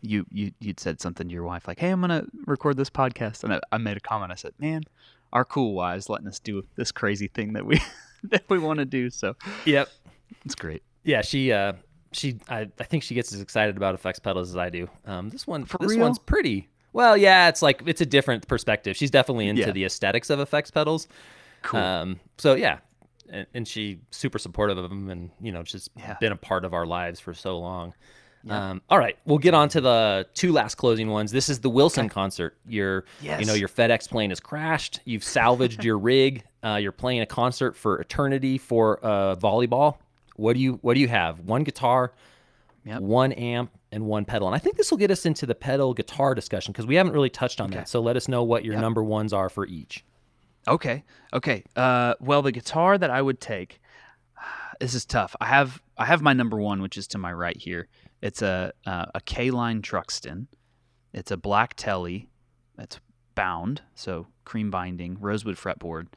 [0.03, 3.43] you you you'd said something to your wife like, "Hey, I'm gonna record this podcast,"
[3.43, 4.31] and I, I made a comment.
[4.31, 4.83] I said, "Man,
[5.33, 7.81] our cool wives letting us do this crazy thing that we
[8.25, 9.35] that we want to do." So
[9.67, 9.89] Yep.
[10.45, 10.83] it's great.
[11.05, 11.75] Yeah, she uh
[12.13, 14.89] she I, I think she gets as excited about effects pedals as I do.
[15.07, 16.01] Um this one For this real?
[16.01, 16.69] one's pretty.
[16.93, 18.97] Well, yeah, it's like it's a different perspective.
[18.97, 19.71] She's definitely into Yeah.
[19.71, 21.07] the aesthetics of effects pedals.
[21.63, 21.81] Cool.
[21.81, 22.79] Um so yeah.
[23.33, 26.17] And, and she super supportive of them and you know just Yeah.
[26.21, 27.95] been a part of our lives for so long.
[28.49, 31.31] Um, all right, we'll get on to the two last closing ones.
[31.31, 32.57] This is the Wilson concert.
[32.67, 33.41] Your, yes.
[33.41, 35.01] you know, your FedEx plane has crashed.
[35.05, 36.45] You've salvaged your rig.
[36.65, 39.99] Uh, you're playing a concert for eternity for uh, volleyball.
[40.37, 41.41] What do you What do you have?
[41.41, 42.13] One guitar,
[42.87, 43.03] Yep.
[43.03, 44.49] one amp, and one pedal.
[44.49, 47.13] And I think this will get us into the pedal guitar discussion because we haven't
[47.13, 47.89] really touched on that.
[47.91, 48.81] So let us know what your Yep.
[48.81, 50.03] number ones are for each.
[50.67, 51.05] Okay.
[51.35, 51.63] Okay.
[51.77, 53.81] Uh, well, the guitar that I would take.
[54.81, 55.37] This is tough.
[55.43, 57.87] I have I have my number one, which is to my right here.
[58.23, 60.49] It's a uh, a K line Truxton.
[61.13, 62.29] It's a black telly.
[62.79, 63.01] It's
[63.35, 66.09] bound, so cream binding, rosewood fretboard.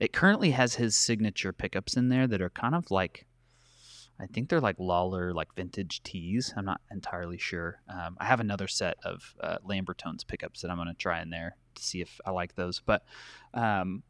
[0.00, 3.24] It currently has his signature pickups in there that are kind of like,
[4.18, 6.52] I think they're like Lollar, like vintage tees.
[6.56, 7.80] I'm not entirely sure.
[7.88, 11.30] Um, I have another set of uh, Lambertones pickups that I'm going to try in
[11.30, 12.82] there to see if I like those.
[12.84, 13.04] But
[13.54, 14.02] um,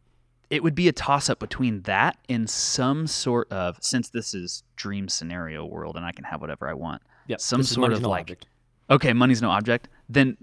[0.48, 4.62] it would be a toss up between that and some sort of since this is
[4.76, 7.02] dream scenario world and I can have whatever I want.
[7.28, 7.40] Yep.
[7.40, 8.46] Some sort of like Object.
[8.90, 9.88] okay, money's no object.
[10.08, 10.36] Then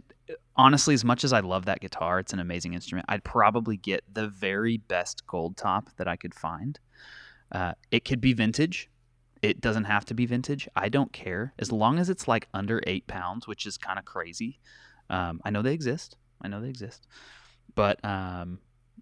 [0.56, 3.06] honestly, as much as I love that guitar, it's an amazing instrument.
[3.10, 6.80] I'd probably get the very best gold top that I could find.
[7.52, 8.90] Uh, it could be vintage.
[9.42, 10.68] It doesn't have to be vintage.
[10.76, 14.06] I don't care as long as it's like under eight pounds, which is kind of
[14.06, 14.60] crazy.
[15.10, 16.18] Um, I know they exist.
[16.42, 17.08] I know they exist,
[17.74, 18.60] but um,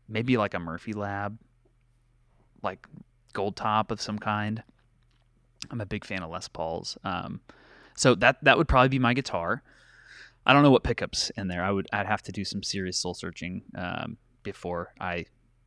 [0.07, 1.37] maybe like a Murphy Lab,
[2.61, 2.87] like
[3.33, 4.63] gold top of some kind.
[5.71, 6.97] I'm a big fan of Les Pauls.
[7.03, 7.41] Um,
[7.97, 9.61] so that that would probably be my guitar.
[10.45, 11.61] I don't know what pickups in there.
[11.63, 15.25] I would I'd have to do some serious soul searching um, before I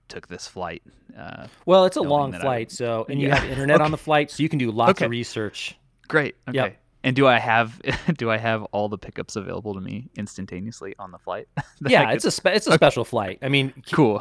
[0.08, 0.82] took this flight.
[1.16, 3.36] Uh, Well, it's a long flight, would- so and you Yeah.
[3.38, 5.04] have internet on the flight, so you can do lots Okay.
[5.04, 5.76] of research.
[6.08, 6.34] great.
[6.48, 6.56] Okay.
[6.56, 6.76] Yep.
[7.02, 7.80] And do I have
[8.18, 11.46] do I have all the pickups available to me instantaneously on the flight?
[11.86, 13.38] Yeah, it's a spe- it's a special flight.
[13.42, 14.18] I mean, cool.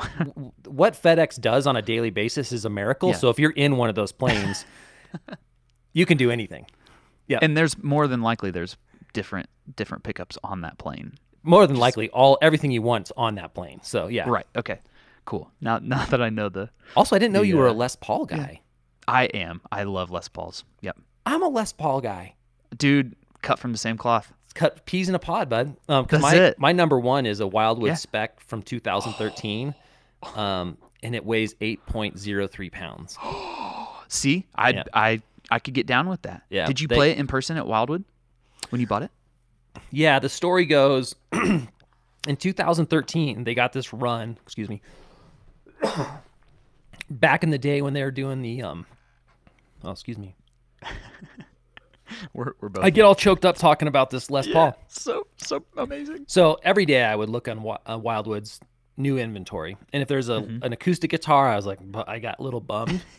[0.65, 3.09] what FedEx does on a daily basis is a miracle.
[3.09, 3.15] Yeah.
[3.15, 4.63] So if you're in one of those planes,
[5.93, 6.65] you can do anything.
[7.41, 8.75] And there's more than likely there's
[9.13, 11.13] different different pickups on that plane.
[11.43, 13.79] More than likely, all everything you want's on that plane.
[13.83, 14.27] So yeah.
[14.27, 14.45] Right.
[14.55, 14.79] Okay.
[15.25, 15.49] Cool.
[15.61, 17.75] Now now that I know the Also, I didn't know The, you were a uh,
[17.75, 18.61] Les Paul guy.
[19.07, 19.61] I am.
[19.71, 20.63] I love Les Pauls.
[20.81, 20.97] Yep.
[21.25, 22.35] I'm a Les Paul guy.
[22.77, 24.31] Dude, cut from the same cloth.
[24.55, 25.75] Cut peas in a pod, bud.
[25.87, 26.59] Um, That's my it.
[26.59, 27.93] my number one is a Wildwood Yeah.
[27.95, 29.73] Spec from 2013,
[30.35, 33.17] um, and it weighs 8.03 pounds.
[34.09, 34.83] See, I Yeah.
[34.93, 35.21] I
[35.51, 36.43] I could get down with that.
[36.49, 38.03] Yeah, Did you they- play it in person at Wildwood
[38.69, 39.11] when you bought it?
[39.91, 41.67] Yeah, the story goes in
[42.37, 44.37] 2013 they got this run.
[44.43, 44.81] Excuse me.
[47.09, 48.85] Back in the day when they were doing the um,
[49.83, 50.35] oh excuse me,
[52.33, 52.83] We're we're both.
[52.83, 54.77] I get all choked up talking about this Les Paul.
[54.89, 56.25] so so amazing.
[56.27, 58.59] So every day I would look on uh, Wildwood's
[58.97, 60.63] new inventory, and if there's a Mm-hmm.
[60.63, 63.01] an acoustic guitar, I was like, "Bu- I got a little bummed.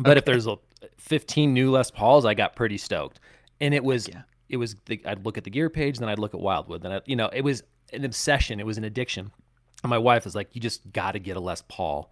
[0.00, 0.56] But if there's a
[0.98, 3.20] 15 new Les Pauls, I got pretty stoked.
[3.60, 4.22] And it was Yeah.
[4.48, 6.92] it was the, I'd look at the gear page, then I'd look at Wildwood, then
[6.92, 8.60] I, you know it was an obsession.
[8.60, 9.30] It was an addiction.
[9.82, 12.10] And my wife was like, "You just got to get a Les Paul."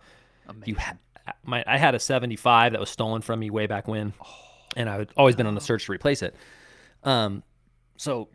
[0.67, 0.99] You had
[1.45, 4.13] my I had a 75 that was stolen from me way back when,
[4.77, 6.35] and I had always been on the search to replace it.
[7.03, 7.43] Um,
[7.97, 8.29] so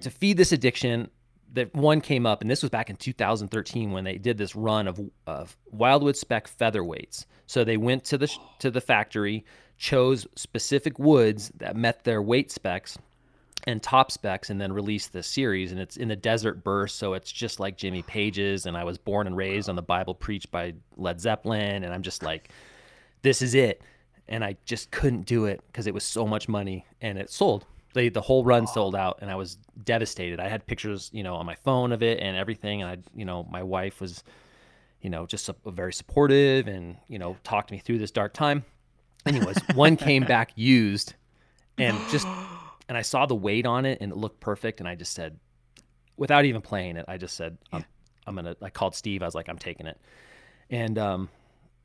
[0.00, 1.10] to feed this addiction,
[1.54, 4.86] that one came up, and this was back in 2013 when they did this run
[4.86, 7.26] of, of Wildwood spec featherweights.
[7.46, 9.44] So they went to the to the factory,
[9.76, 12.96] chose specific woods that met their weight specs
[13.64, 15.72] and top specs, and then released the series.
[15.72, 18.66] And it's in the Desert Burst, so it's just like Jimmy Page's.
[18.66, 22.02] And I was born and raised on the Bible preached by Led Zeppelin, and I'm
[22.02, 22.50] just like,
[23.22, 23.82] this is it.
[24.28, 27.66] And I just couldn't do it because it was so much money, and it sold.
[27.92, 30.38] They, the whole run sold out, and I was devastated.
[30.38, 32.82] I had pictures, you know, on my phone of it and everything.
[32.82, 34.22] And I, you know, my wife was,
[35.00, 38.64] you know, just a, very supportive and you know talked me through this dark time.
[39.26, 41.14] Anyways, one came back used,
[41.78, 42.26] and just
[42.88, 45.38] and I saw the weight on it and it looked perfect, and I just said,
[46.16, 47.84] without even playing it, I just said, I'm,
[48.26, 48.56] I'm gonna.
[48.62, 49.22] I called Steve.
[49.22, 49.98] I was like, I'm taking it,
[50.70, 51.28] and um,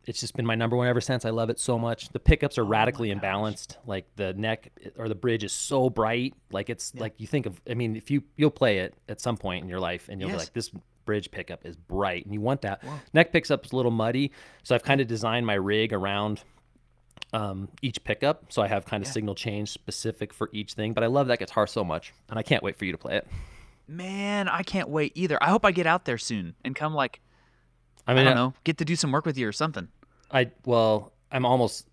[0.07, 1.25] it's just been my number one ever since.
[1.25, 2.09] I love it so much.
[2.09, 3.77] The pickups are radically imbalanced.
[3.85, 6.33] Like the neck or the bridge is so bright.
[6.51, 7.59] Like it's like you think of.
[7.69, 10.29] I mean, if you you'll play it at some point in your life, and you'll
[10.29, 10.71] be like, this
[11.05, 12.83] bridge pickup is bright, and you want that.
[13.13, 14.31] Neck picks up is a little muddy,
[14.63, 16.43] so I've kind of designed my rig around
[17.33, 18.51] um, each pickup.
[18.51, 20.93] So I have kind of signal change specific for each thing.
[20.93, 23.17] But I love that guitar so much, and I can't wait for you to play
[23.17, 23.27] it.
[23.87, 25.41] Man, I can't wait either.
[25.41, 27.21] I hope I get out there soon and come like
[28.07, 29.87] I mean, I don't know, get to do some work with you or something.
[30.31, 31.87] I well, I'm almost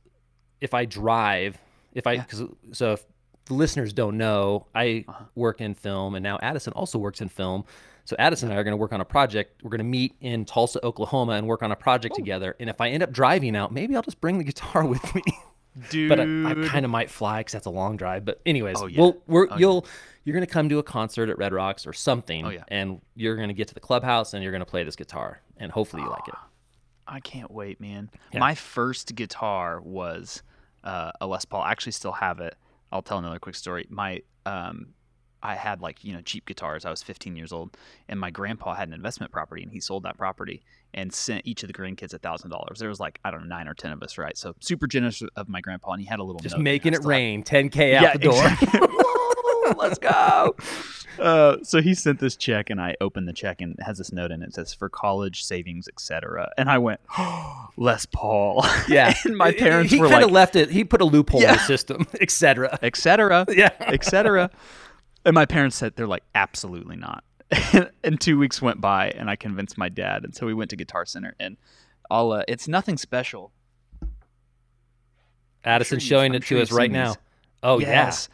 [0.61, 1.59] if I drive,
[1.95, 2.23] if I Yeah.
[2.23, 3.05] because so if
[3.47, 5.25] the listeners don't know, I Uh-huh.
[5.35, 7.65] work in film, and now Addison also works in film.
[8.05, 9.63] So Addison and I are going to work on a project.
[9.63, 12.57] We're going to meet in Tulsa, Oklahoma, and work on a project together.
[12.59, 15.23] And if I end up driving out, maybe I'll just bring the guitar with me.
[15.89, 16.09] Dude.
[16.09, 18.25] but I, I kind of might fly because that's a long drive.
[18.25, 19.01] But anyways, Oh, yeah.
[19.01, 19.87] we'll, we're, Oh, you'll
[20.25, 22.65] you're gonna come to a concert at Red Rocks or something, Oh, yeah.
[22.69, 26.03] and you're gonna get to the clubhouse and you're gonna play this guitar, and hopefully
[26.03, 26.35] you like it.
[27.07, 28.11] I can't wait, man.
[28.33, 28.41] Yeah.
[28.41, 30.43] My first guitar was
[30.85, 31.63] uh, a Les Paul.
[31.63, 32.57] I actually still have it.
[32.91, 33.87] I'll tell another quick story.
[33.89, 34.89] My um,
[35.43, 36.85] I had like you know cheap guitars.
[36.85, 37.77] I was 15 years old,
[38.09, 40.63] and my grandpa had an investment property, and he sold that property
[40.95, 42.79] and sent each of the grandkids a thousand dollars.
[42.79, 44.37] There was like I don't know nine or ten of us, right?
[44.37, 47.43] So super generous of my grandpa, and he had a little Just making it rain,
[47.43, 48.35] 10k out the door.
[48.47, 48.81] exactly.
[49.77, 50.57] Let's go.
[51.19, 54.13] Uh, so he sent this check, and I opened the check, and it has this
[54.13, 54.49] note in it.
[54.49, 56.51] It says for college savings, etc.
[56.57, 57.01] And I went,
[57.77, 58.65] Les Paul.
[58.89, 60.71] Yeah, and my parents he were kind of like, left it.
[60.71, 62.79] He put a loophole in the system, etc.
[62.83, 63.45] etc.
[63.51, 63.71] Yeah.
[63.81, 64.51] etc.
[65.25, 67.25] And my parents said they're like, absolutely not.
[68.03, 70.77] and two weeks went by, and I convinced my dad, and so we went to
[70.77, 71.59] Guitar Center, and
[72.11, 73.53] all uh, it's nothing special.
[75.65, 77.17] Addison sure showing it to us right now.
[77.63, 78.29] Oh yes.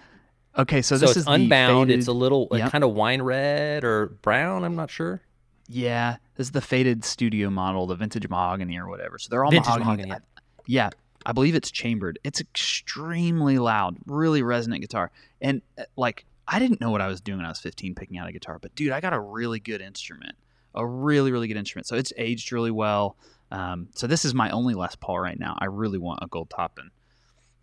[0.57, 0.97] Okay, so.
[0.97, 1.89] So this is the unbound.
[1.89, 2.73] faded- It's a little Yep.
[2.73, 4.65] kind of wine red or brown.
[4.65, 5.21] I'm not sure.
[5.69, 9.19] Yeah, this is the faded studio model, the vintage mahogany or whatever.
[9.19, 10.09] So they're all Vintage mahogany.
[10.09, 10.91] mahogany, I- yeah,
[11.27, 12.19] I believe it's chambered.
[12.25, 15.11] It's extremely loud, really resonant guitar.
[15.41, 18.17] And uh, like, I didn't know what I was doing when I was 15 picking
[18.19, 20.37] out a guitar, but dude, I got a really good instrument,
[20.75, 21.87] a really, really good instrument.
[21.87, 23.17] So it's aged really well.
[23.51, 25.55] Um, so this is my only Les Paul right now.
[25.59, 26.91] I really want a gold top, and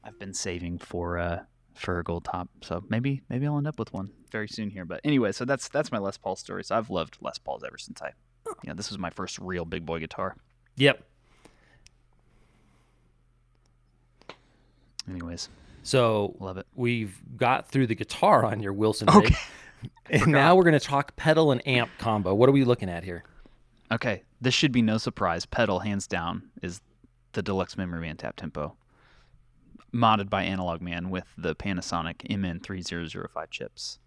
[0.03, 1.39] I've been saving for uh
[1.75, 2.49] for a gold top.
[2.61, 4.85] So maybe maybe I'll end up with one very soon here.
[4.85, 6.63] But anyway, so that's that's my Les Paul story.
[6.63, 8.11] So I've loved Les Pauls ever since I,
[8.63, 10.35] you know, this was my first real big boy guitar.
[10.77, 11.03] Yep.
[15.09, 15.49] Anyways,
[15.83, 16.65] So love it.
[16.75, 19.35] we've got through the guitar on your Wilson Okay.
[20.09, 22.33] and now we're going to talk pedal and amp combo.
[22.33, 23.23] What are we looking at here?
[23.91, 25.45] Okay, this should be no surprise.
[25.45, 26.81] Pedal, hands down, is
[27.33, 28.75] the deluxe memory man tap tempo,
[29.95, 33.99] modded by Analog Man with the Panasonic MN3005 chips.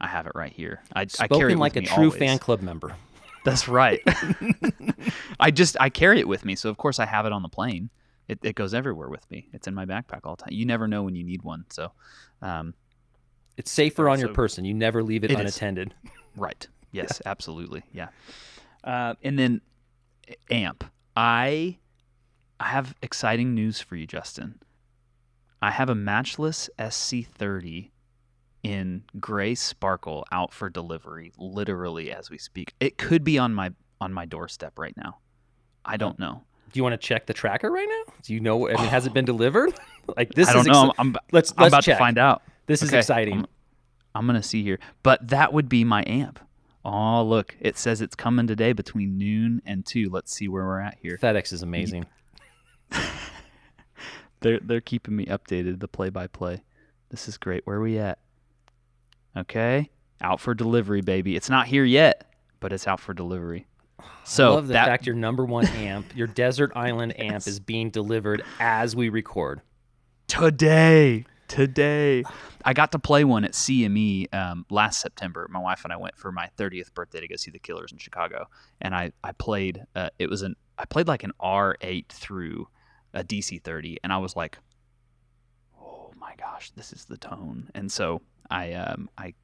[0.00, 0.82] I have it right here.
[0.94, 2.18] I, I carry Spoken it like a true always.
[2.18, 2.94] fan club member.
[3.44, 4.00] That's right.
[5.40, 7.48] I just I carry it with me, so of course I have it on the
[7.48, 7.90] plane.
[8.28, 9.48] It, it goes everywhere with me.
[9.54, 10.52] It's in my backpack all the time.
[10.52, 11.64] You never know when you need one.
[11.70, 11.92] So,
[12.42, 12.74] um,
[13.56, 14.66] It's safer on your person.
[14.66, 15.40] You never leave it, It is.
[15.40, 15.94] unattended.
[16.36, 16.66] Right.
[16.92, 17.84] Yes, absolutely.
[17.92, 18.08] Yeah.
[18.84, 19.62] Uh, and then
[20.50, 20.84] amp.
[21.16, 21.78] I
[22.60, 24.60] I have exciting news for you, Justin.
[25.60, 27.90] I have a matchless SC30
[28.62, 32.74] in gray sparkle out for delivery literally as we speak.
[32.80, 35.18] It could be on my on my doorstep right now.
[35.84, 36.42] I don't know.
[36.72, 38.12] Do you want to check the tracker right now?
[38.22, 38.68] Do you know?
[38.68, 39.74] I mean, has it been delivered?
[40.16, 40.66] like this I don't is.
[40.68, 40.72] know.
[40.90, 41.96] exci- I'm, I'm, let's I'm let's about check.
[41.96, 42.42] to find out.
[42.66, 43.38] This is exciting.
[43.38, 43.46] I'm,
[44.14, 46.40] I'm gonna see here, but that would be my amp.
[46.84, 47.56] Oh, look!
[47.60, 50.10] It says it's coming today between noon and two.
[50.10, 51.18] Let's see where we're at here.
[51.20, 52.06] FedEx is amazing.
[54.40, 55.80] they're they're keeping me updated.
[55.80, 56.62] The play by play.
[57.10, 57.66] This is great.
[57.66, 58.18] Where are we at?
[59.36, 61.36] Okay, out for delivery, baby.
[61.36, 62.30] It's not here yet,
[62.60, 63.66] but it's out for delivery.
[64.24, 67.60] So I love the that, fact your number one amp, your desert island amp, is
[67.60, 69.62] being delivered as we record.
[70.26, 72.24] today, today,
[72.62, 75.48] I got to play one at CME um, last September.
[75.50, 77.96] My wife and I went for my 30th birthday to go see the Killers in
[77.96, 78.48] Chicago,
[78.82, 79.84] and I I played.
[79.96, 82.68] Uh, it was an I played like an R8 through
[83.14, 84.58] a DC30, and I was like,
[85.80, 87.70] oh my gosh, this is the tone.
[87.74, 89.34] And so I um, I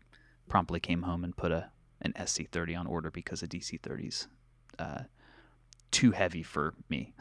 [0.49, 1.71] promptly came home and put a
[2.03, 4.29] an SC30 on order because a DC30's
[4.79, 5.05] uh,
[5.91, 7.15] too heavy for me.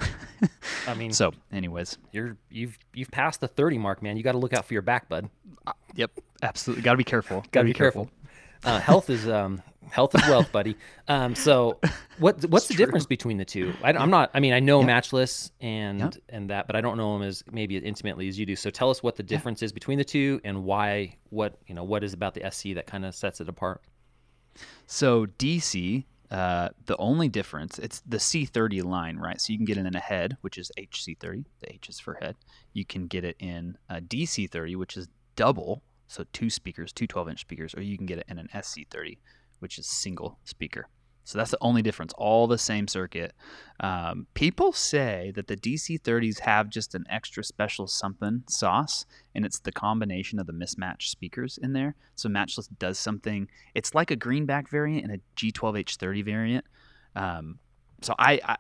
[0.87, 4.17] I mean, so, anyways, you're you've you've passed the thirty mark, man.
[4.17, 5.29] You got to look out for your back, bud.
[5.95, 7.45] yep, absolutely, got to be careful.
[7.51, 8.09] Got to be careful.
[8.63, 9.61] Uh, health is um,
[9.91, 10.77] health is wealth, buddy.
[11.07, 11.79] Um, so
[12.17, 12.85] what what's the true.
[12.85, 13.73] difference between the two?
[13.83, 14.31] I, am not.
[14.33, 14.87] I mean, I know Yep.
[14.87, 16.15] matchless and Yep.
[16.29, 18.55] and that, but I don't know them as maybe as intimately as you do.
[18.55, 21.17] So tell us what the difference is between the two and why.
[21.29, 23.81] What you know, what is about the SC that kind of sets it apart?
[24.85, 29.39] So DC, uh, the only difference, it's the C30 line, right?
[29.41, 31.45] So you can get it in a head, which is HC30.
[31.61, 32.35] The H is for head.
[32.73, 37.41] You can get it in a DC30, which is double, so two speakers, two 12-inch
[37.41, 39.17] speakers, or you can get it in an SC30,
[39.63, 40.87] which is single speaker.
[41.25, 42.13] So that's the only difference.
[42.17, 43.33] All the same circuit.
[43.79, 49.59] Um, people say that the DC30s have just an extra special something sauce, and it's
[49.59, 51.95] the combination of the mismatched speakers in there.
[52.15, 53.47] So Matchless does something.
[53.73, 56.65] It's like a greenback variant and a G12H30 variant.
[57.15, 57.59] Um,
[58.01, 58.57] so I, I,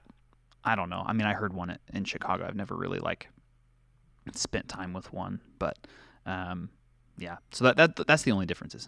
[0.63, 1.03] I don't know.
[1.05, 2.45] I mean, I heard one in Chicago.
[2.47, 3.27] I've never really like
[4.35, 5.77] spent time with one, but
[6.25, 6.69] um,
[7.17, 7.37] yeah.
[7.51, 8.87] So that, that that's the only differences,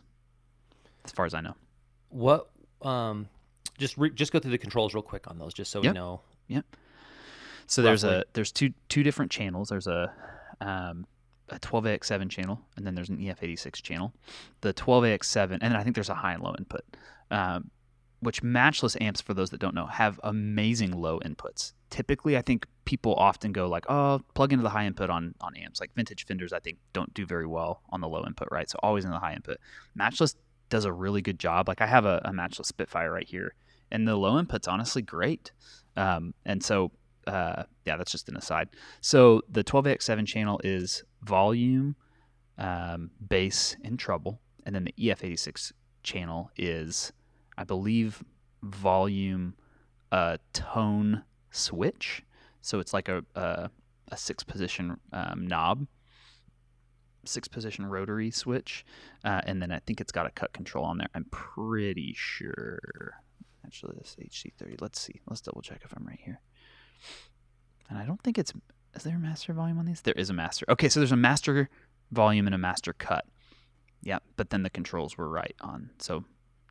[1.04, 1.56] as far as I know.
[2.16, 2.50] What
[2.82, 3.28] um,
[3.78, 6.22] just re- just go through the controls real quick on those, just so we know
[6.48, 6.66] Yep.
[7.68, 8.20] So there's Roughly.
[8.20, 9.70] a there's two two different channels.
[9.70, 10.14] There's a
[10.62, 11.08] um,
[11.50, 14.14] a 12AX7 channel, and then there's an EF86 channel.
[14.62, 16.82] The 12AX7, and then I think there's a high and low input,
[17.30, 17.70] um,
[18.22, 21.74] which matchless amps, for those that don't know, have amazing low inputs.
[21.90, 25.56] Typically, I think people often go like, "Oh, plug into the high input on on
[25.56, 28.70] amps." Like vintage Fenders, I think don't do very well on the low input, right?
[28.70, 29.58] So always in the high input.
[29.96, 30.36] Matchless
[30.70, 31.68] does a really good job.
[31.68, 33.54] Like I have a, a matchless Spitfire right here,
[33.92, 35.52] and the low input's honestly great.
[35.96, 36.92] Um, and so
[37.28, 38.70] uh, yeah, that's just an aside.
[39.02, 41.96] So the 12AX7 channel is volume,
[42.58, 45.72] um, bass, and treble, and then the EF86
[46.04, 47.12] channel is,
[47.58, 48.24] I believe,
[48.62, 49.56] volume,
[50.12, 52.24] uh, tone switch.
[52.62, 53.70] So it's like a a,
[54.10, 55.88] a six position um, knob,
[57.28, 58.86] six position rotary switch,
[59.24, 61.10] uh, and then I think it's got a cut control on there.
[61.14, 63.16] I'm pretty sure.
[63.66, 64.82] Actually, this HC30.
[64.82, 65.22] Let's see.
[65.28, 66.40] Let's double check if I'm right here.
[67.90, 68.54] And I don't think it's.
[68.96, 70.02] Is there a master volume on these?
[70.02, 70.66] There is a master.
[70.70, 71.70] Okay, so there's a master
[72.12, 73.26] volume and a master cut.
[74.02, 75.90] Yeah, but then the controls were right on.
[76.00, 76.24] So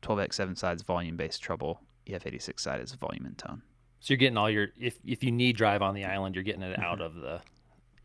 [0.03, 1.81] 12x7 sides volume based treble.
[2.07, 3.61] EF86 side is volume and tone.
[3.99, 6.61] So you're getting all your if if you need drive on the island, you're getting
[6.61, 7.41] it out of the.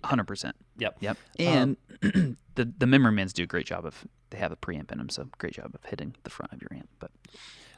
[0.03, 0.53] 100%.
[0.79, 0.97] Yep.
[1.01, 1.17] Yep.
[1.39, 2.37] And the
[2.79, 5.29] the memory mans do a great job of they have a preamp in them, so
[5.39, 6.89] great job of hitting the front of your amp.
[6.99, 7.11] But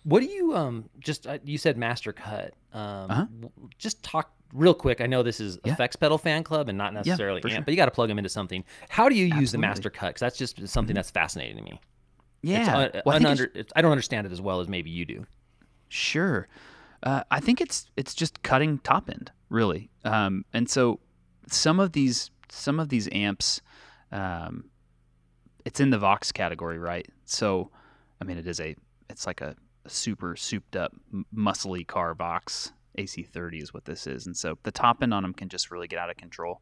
[0.04, 3.26] What do you um just uh, you said master cut um Uh-huh.
[3.78, 5.00] just talk real quick.
[5.00, 5.72] I know this is Yeah.
[5.72, 7.64] effects pedal fan club and not necessarily for amp, sure.
[7.64, 8.64] but you got to plug them into something.
[8.90, 9.62] How do you use the Mm-hmm.
[9.62, 10.08] master cut?
[10.08, 11.80] Because that's just something that's fascinating to me.
[12.42, 14.68] It's yeah, un- Well, I think it's- it's- I don't understand it as well as
[14.68, 15.24] maybe you do.
[15.88, 16.48] Sure.
[17.02, 19.90] Uh, I think it's it's just cutting top end, really.
[20.04, 21.00] Um, and so
[21.48, 23.62] some of these some of these amps,
[24.10, 24.64] um,
[25.64, 27.08] it's in the Vox category, right?
[27.24, 27.70] So,
[28.20, 28.76] I mean, it is a
[29.08, 30.94] it's like a, super souped up,
[31.34, 35.34] muscly car Vox AC30 is what this is, and so the top end on them
[35.34, 36.60] can just really get out of control.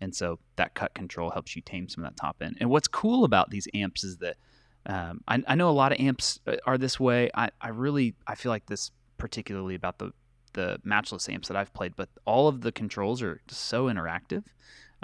[0.00, 2.58] And so that cut control helps you tame some of that top end.
[2.60, 4.36] And what's cool about these amps is that
[4.84, 7.30] um, I, I know a lot of amps uh, are this way.
[7.34, 10.12] I, I really I feel like this particularly about the
[10.56, 14.42] the matchless amps that I've played, but all of the controls are so interactive,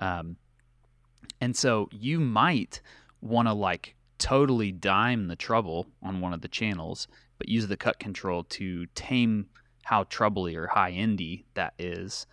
[0.00, 0.36] um,
[1.40, 2.80] and so you might
[3.20, 7.06] want to like totally dime the treble on one of the channels,
[7.38, 9.46] but use the cut control to tame
[9.84, 12.26] how trebly or high endy that is,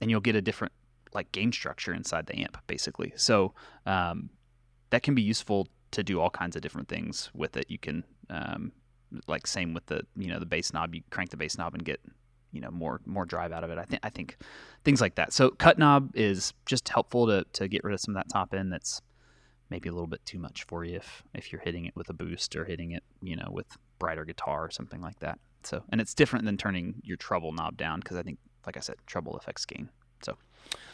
[0.00, 0.72] and you'll get a different
[1.14, 3.12] like gain structure inside the amp basically.
[3.16, 3.54] So
[3.86, 4.30] um,
[4.90, 7.66] that can be useful to do all kinds of different things with it.
[7.68, 8.72] You can um,
[9.26, 10.94] like same with the you know the bass knob.
[10.94, 12.00] You crank the bass knob and get
[12.56, 13.78] you know more more drive out of it.
[13.78, 14.36] I think I think
[14.84, 15.32] things like that.
[15.32, 18.52] So cut knob is just helpful to to get rid of some of that top
[18.54, 19.00] end that's
[19.70, 22.12] maybe a little bit too much for you if if you're hitting it with a
[22.12, 23.66] boost or hitting it you know with
[23.98, 25.38] brighter guitar or something like that.
[25.62, 28.80] So and it's different than turning your treble knob down because I think like I
[28.80, 29.88] said treble affects gain.
[30.22, 30.36] So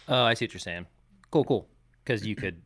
[0.09, 0.87] Oh, I see what you're saying.
[1.31, 1.69] Cool, cool.
[2.05, 2.61] because you could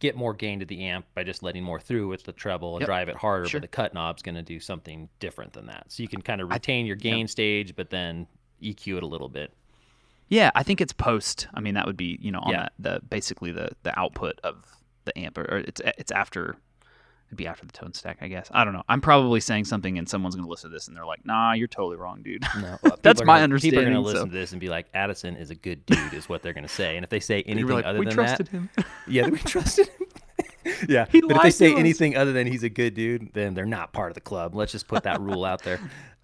[0.00, 2.80] get more gain to the amp by just letting more through with the treble and
[2.82, 2.86] Yep.
[2.88, 3.46] drive it harder.
[3.48, 3.60] Sure.
[3.60, 5.84] But the cut knob's going to do something different than that.
[5.92, 8.26] So you can kind of retain your gain stage, but then
[8.62, 9.52] EQ it a little bit.
[10.28, 11.48] Yeah, I think it's post.
[11.54, 12.68] I mean, that would be you know on Yeah.
[12.78, 14.64] that the basically the the output of
[15.04, 16.56] the amp, or, or it's it's after.
[17.30, 18.48] It'd be after the tone stack, I guess.
[18.50, 18.82] I don't know.
[18.88, 21.68] I'm probably saying something, and someone's gonna listen to this, and they're like, "Nah, you're
[21.68, 24.24] totally wrong, dude." No, well, That's my gonna- People are going to understanding, listen so-
[24.26, 26.68] to this and be like, "Addison is a good dude," is what they're going to
[26.68, 26.96] say.
[26.96, 28.68] And if they say anything like, other we than trusted that, him.
[29.06, 30.06] yeah, we trusted him.
[30.88, 33.64] yeah, He but if they say anything other than he's a good dude, then they're
[33.64, 34.56] not part of the club.
[34.56, 35.78] Let's just put that rule out there.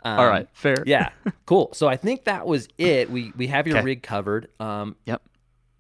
[0.05, 0.83] Um, All right, fair.
[0.87, 1.11] yeah,
[1.47, 1.71] cool.
[1.73, 3.11] So I think that was it.
[3.11, 4.49] We we have your rig covered.
[4.59, 5.23] Um, Yep.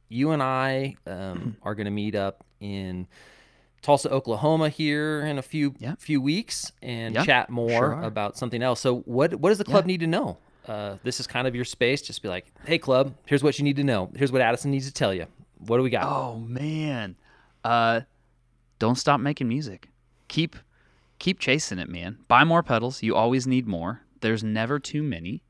[0.09, 3.07] you and I um, are going to meet up in
[3.87, 5.95] Tulsa, Oklahoma here in a few Yeah.
[5.97, 8.81] few weeks and Yeah, chat more sure about something else.
[8.81, 9.93] So what what does the club Yeah.
[9.93, 10.39] need to know?
[10.67, 12.03] Uh, this is kind of your space.
[12.03, 14.11] Just be like, hey, club, here's what you need to know.
[14.17, 15.27] Here's what Addison needs to tell you.
[15.59, 16.03] What do we got?
[16.03, 17.15] Oh man,
[17.63, 18.01] uh,
[18.81, 19.89] don't stop making music.
[20.27, 20.57] Keep
[21.21, 22.19] keep chasing it, man.
[22.27, 23.05] Buy more pedals.
[23.05, 24.01] You always need more.
[24.21, 25.45] There's never too many.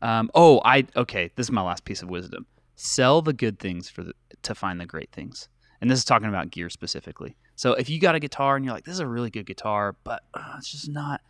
[0.00, 1.32] Um, oh, I okay.
[1.34, 2.46] This is my last piece of wisdom.
[2.76, 4.12] Sell the good things for the
[4.42, 5.48] to find the great things.
[5.80, 7.36] And this is talking about gear specifically.
[7.56, 9.96] So if you got a guitar and you're like, this is a really good guitar,
[10.04, 11.20] but uh, it's just not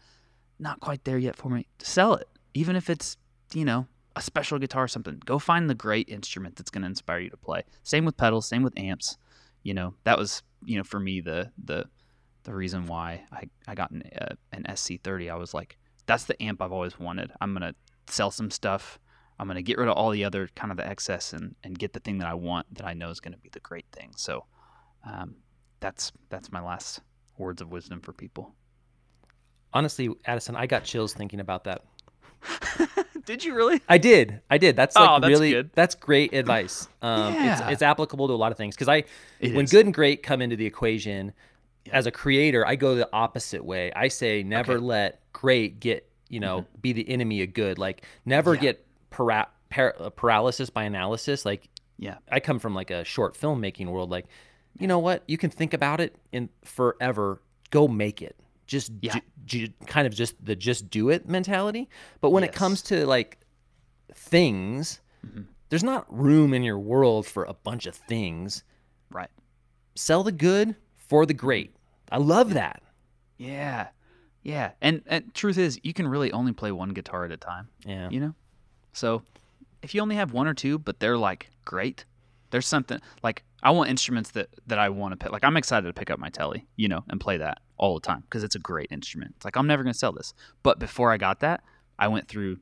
[0.59, 2.29] not quite there yet for me, sell it.
[2.55, 3.17] Even if it's
[3.53, 5.21] you know a special guitar or something.
[5.25, 7.65] Go find the great instrument that's going to inspire you to play.
[7.83, 8.47] Same with pedals.
[8.47, 9.17] Same with amps.
[9.63, 11.87] You know that was you know for me the the
[12.45, 15.31] the reason why I I got an uh, an SC30.
[15.31, 17.33] I was like, that's the amp I've always wanted.
[17.41, 17.75] I'm gonna
[18.07, 18.99] sell some stuff.
[19.39, 21.95] I'm gonna get rid of all the other kind of the excess and and get
[21.95, 24.13] the thing that I want that I know is gonna be the great thing.
[24.17, 24.45] So,
[25.11, 25.37] um,
[25.85, 27.01] that's that's my last
[27.37, 28.55] words of wisdom for people.
[29.73, 31.83] Honestly, Addison, I got chills thinking about that.
[33.27, 33.81] Did you really?
[33.89, 34.41] I did.
[34.51, 34.77] I did.
[34.77, 35.71] That's like Oh, that's really good.
[35.75, 36.89] that's great advice.
[37.03, 37.53] Um, Yeah.
[37.65, 39.05] it's, it's applicable to a lot of things because I
[39.41, 39.71] It when is.
[39.71, 41.33] good and great come into the equation
[41.93, 43.93] as a creator, I go the opposite way.
[43.95, 44.79] I say never Okay.
[44.79, 44.87] Mm-hmm.
[44.87, 47.79] let great get you know be the enemy of good.
[47.79, 48.61] Like never Yeah.
[48.61, 51.45] get para- par- uh, paralysis by analysis.
[51.47, 51.69] Like
[51.99, 52.17] Yeah.
[52.31, 54.11] I come from like a short filmmaking world.
[54.11, 54.27] Like
[54.79, 57.41] you know what, you can think about it in forever.
[57.71, 58.37] Go make it.
[58.67, 59.19] Just Yeah.
[59.87, 61.89] kind of just the just do it mentality.
[62.21, 63.39] But when it comes to like
[64.15, 65.43] things, Mm-hmm.
[65.71, 68.63] there's not room in your world for a bunch of things.
[69.11, 69.31] Right.
[69.95, 71.75] Sell the good for the great.
[72.13, 72.83] I love that.
[73.39, 73.89] Yeah.
[74.43, 74.73] Yeah.
[74.83, 77.69] And and truth is, you can really only play one guitar at a time.
[77.87, 78.09] Yeah.
[78.11, 78.35] you know
[78.93, 79.23] so
[79.83, 82.05] if you only have one or two but they're like great
[82.55, 85.89] there's something like i want instruments that that i want to pick like i'm excited
[85.89, 88.55] to pick up my telly you know and play that all the time because it's
[88.55, 89.35] a great instrument.
[89.35, 90.33] It's like i'm never going to sell this.
[90.63, 91.65] But before i got that
[91.99, 92.59] i went through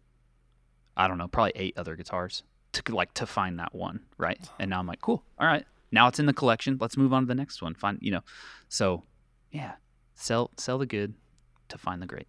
[0.97, 4.41] i don't know probably eight other guitars to like to find that one right?
[4.59, 5.67] And now i'm like cool all right.
[5.95, 6.79] Now it's in the collection.
[6.81, 8.23] Let's move on to the next one find you know.
[8.71, 9.03] So
[9.51, 9.73] yeah
[10.15, 11.13] sell sell the good
[11.69, 12.29] to find the great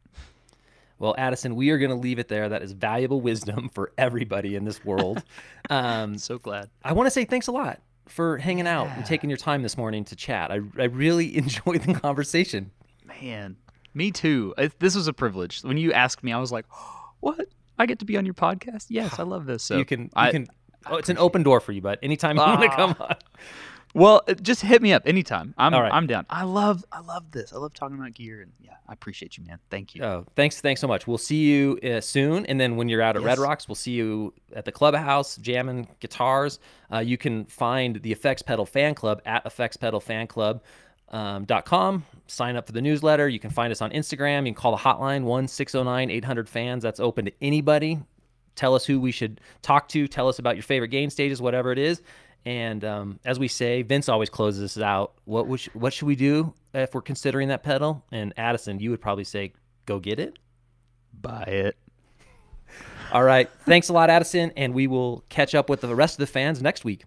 [1.04, 2.48] Well, Addison, we are going to leave it there.
[2.48, 5.22] That is valuable wisdom for everybody in this world.
[5.70, 9.30] um, so glad I want to say thanks a lot for hanging out and taking
[9.30, 10.50] your time this morning to chat.
[10.50, 12.72] I, I really enjoyed the conversation.
[13.06, 13.58] Man,
[13.94, 14.54] me too.
[14.58, 15.62] It, this was a privilege.
[15.62, 16.68] When you asked me, I was like,
[17.20, 17.50] "What?
[17.78, 18.86] I get to be on your podcast?
[18.88, 20.48] Yes, I love this." So you can, you I, can.
[20.86, 22.76] Oh, it's an open door for you, but anytime you want to Ah.
[22.78, 23.16] come on.
[23.94, 25.54] well, uh, just hit me up anytime.
[25.58, 25.94] I'm All right.
[25.94, 26.26] I'm down.
[26.30, 27.54] I love I love this.
[27.54, 29.60] I love talking about gear, and yeah, I appreciate you, man.
[29.70, 30.04] Thank you.
[30.04, 31.06] Oh, thanks, thanks so much.
[31.08, 33.92] We'll see you uh, soon, and then when you're out at Red Rocks, we'll see
[33.92, 36.60] you at the clubhouse jamming guitars.
[36.92, 40.62] Uh, you can find the Effects Pedal Fan Club at effectspedalfanclub.com.
[41.10, 42.06] Um, dot com.
[42.26, 43.30] Sign up for the newsletter.
[43.30, 44.48] You can find us on Instagram.
[44.48, 46.82] You can call the hotline one six zero nine eight hundred fans.
[46.82, 48.00] That's open to anybody.
[48.56, 50.08] Tell us who we should talk to.
[50.08, 52.02] Tell us about your favorite game stages, whatever it is.
[52.46, 55.14] And um, as we say, Vince always closes us out.
[55.26, 58.04] What what should we do if we're considering that pedal?
[58.12, 59.54] And Addison, you would probably say,
[59.86, 60.38] go get it.
[61.22, 61.78] Buy it.
[63.14, 63.50] All right.
[63.66, 64.52] Thanks a lot, Addison.
[64.58, 67.04] And we will catch up with the rest of the fans next week.